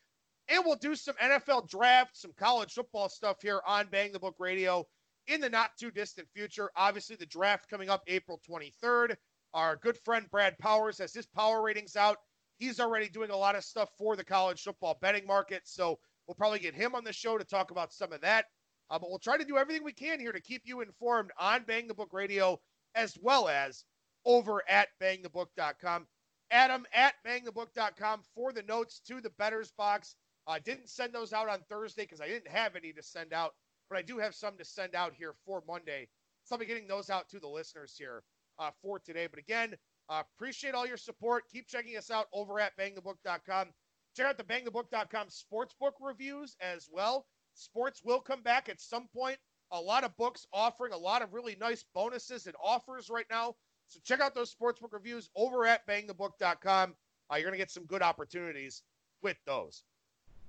And 0.48 0.64
we'll 0.64 0.76
do 0.76 0.94
some 0.94 1.16
NFL 1.22 1.68
draft, 1.68 2.16
some 2.16 2.32
college 2.38 2.72
football 2.72 3.10
stuff 3.10 3.42
here 3.42 3.60
on 3.66 3.88
Bang 3.88 4.12
the 4.12 4.18
Book 4.18 4.36
Radio 4.38 4.86
in 5.28 5.40
the 5.40 5.48
not 5.48 5.70
too 5.78 5.90
distant 5.90 6.28
future. 6.34 6.70
Obviously, 6.76 7.16
the 7.16 7.26
draft 7.26 7.68
coming 7.68 7.88
up 7.88 8.02
April 8.06 8.40
23rd. 8.48 9.16
Our 9.54 9.76
good 9.76 9.96
friend 10.04 10.26
Brad 10.30 10.58
Powers 10.58 10.98
has 10.98 11.14
his 11.14 11.26
power 11.26 11.62
ratings 11.62 11.96
out. 11.96 12.18
He's 12.58 12.80
already 12.80 13.08
doing 13.08 13.30
a 13.30 13.36
lot 13.36 13.54
of 13.54 13.64
stuff 13.64 13.90
for 13.96 14.16
the 14.16 14.24
college 14.24 14.62
football 14.62 14.98
betting 15.00 15.26
market. 15.26 15.62
So 15.64 15.98
we'll 16.26 16.34
probably 16.34 16.58
get 16.58 16.74
him 16.74 16.94
on 16.94 17.04
the 17.04 17.12
show 17.12 17.38
to 17.38 17.44
talk 17.44 17.70
about 17.70 17.92
some 17.92 18.12
of 18.12 18.20
that. 18.22 18.46
Uh, 18.90 18.98
but 18.98 19.10
we'll 19.10 19.18
try 19.18 19.36
to 19.36 19.44
do 19.44 19.58
everything 19.58 19.84
we 19.84 19.92
can 19.92 20.18
here 20.18 20.32
to 20.32 20.40
keep 20.40 20.62
you 20.64 20.80
informed 20.80 21.30
on 21.38 21.62
Bang 21.64 21.86
the 21.86 21.94
Book 21.94 22.12
Radio 22.12 22.58
as 22.94 23.16
well 23.20 23.48
as 23.48 23.84
over 24.24 24.62
at 24.68 24.88
bangthebook.com. 25.00 26.06
Adam 26.50 26.86
at 26.94 27.14
bangthebook.com 27.26 28.22
for 28.34 28.52
the 28.52 28.62
notes 28.62 29.00
to 29.06 29.20
the 29.20 29.30
Bettor's 29.38 29.72
Box. 29.72 30.16
I 30.46 30.58
didn't 30.58 30.88
send 30.88 31.12
those 31.12 31.32
out 31.32 31.48
on 31.48 31.60
Thursday 31.68 32.02
because 32.02 32.22
I 32.22 32.28
didn't 32.28 32.48
have 32.48 32.74
any 32.74 32.92
to 32.94 33.02
send 33.02 33.34
out, 33.34 33.54
but 33.88 33.98
I 33.98 34.02
do 34.02 34.18
have 34.18 34.34
some 34.34 34.56
to 34.58 34.64
send 34.64 34.94
out 34.94 35.14
here 35.14 35.34
for 35.44 35.62
Monday. 35.66 36.08
So 36.44 36.54
I'll 36.54 36.60
be 36.60 36.66
getting 36.66 36.88
those 36.88 37.10
out 37.10 37.28
to 37.30 37.40
the 37.40 37.48
listeners 37.48 37.94
here 37.98 38.22
uh, 38.58 38.70
for 38.82 38.98
today. 38.98 39.26
But 39.26 39.38
again, 39.38 39.74
uh, 40.08 40.22
appreciate 40.34 40.74
all 40.74 40.86
your 40.86 40.96
support. 40.96 41.44
Keep 41.52 41.68
checking 41.68 41.96
us 41.96 42.10
out 42.10 42.26
over 42.32 42.58
at 42.60 42.76
bangthebook.com. 42.76 43.68
Check 44.16 44.26
out 44.26 44.38
the 44.38 44.44
bangthebook.com 44.44 45.28
sportsbook 45.28 45.92
reviews 46.00 46.56
as 46.60 46.88
well. 46.90 47.26
Sports 47.54 48.02
will 48.04 48.20
come 48.20 48.42
back 48.42 48.68
at 48.68 48.80
some 48.80 49.08
point. 49.14 49.36
A 49.70 49.80
lot 49.80 50.04
of 50.04 50.16
books 50.16 50.46
offering 50.52 50.92
a 50.92 50.98
lot 50.98 51.20
of 51.20 51.34
really 51.34 51.56
nice 51.60 51.84
bonuses 51.94 52.46
and 52.46 52.56
offers 52.62 53.10
right 53.10 53.26
now. 53.30 53.54
So 53.88 54.00
check 54.04 54.20
out 54.20 54.34
those 54.34 54.54
sportsbook 54.54 54.92
reviews 54.92 55.28
over 55.36 55.66
at 55.66 55.86
bangthebook.com. 55.86 56.94
Uh, 57.30 57.36
you're 57.36 57.44
going 57.44 57.52
to 57.52 57.58
get 57.58 57.70
some 57.70 57.84
good 57.84 58.02
opportunities 58.02 58.82
with 59.22 59.36
those. 59.46 59.82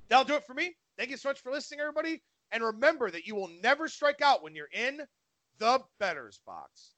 That'll 0.07 0.25
do 0.25 0.35
it 0.35 0.45
for 0.45 0.53
me. 0.53 0.75
Thank 0.97 1.09
you 1.09 1.17
so 1.17 1.29
much 1.29 1.41
for 1.41 1.51
listening, 1.51 1.81
everybody. 1.81 2.21
And 2.51 2.63
remember 2.63 3.11
that 3.11 3.27
you 3.27 3.35
will 3.35 3.49
never 3.61 3.87
strike 3.87 4.21
out 4.21 4.43
when 4.43 4.55
you're 4.55 4.69
in 4.73 5.01
the 5.59 5.79
Bettor's 5.99 6.39
Box. 6.45 6.93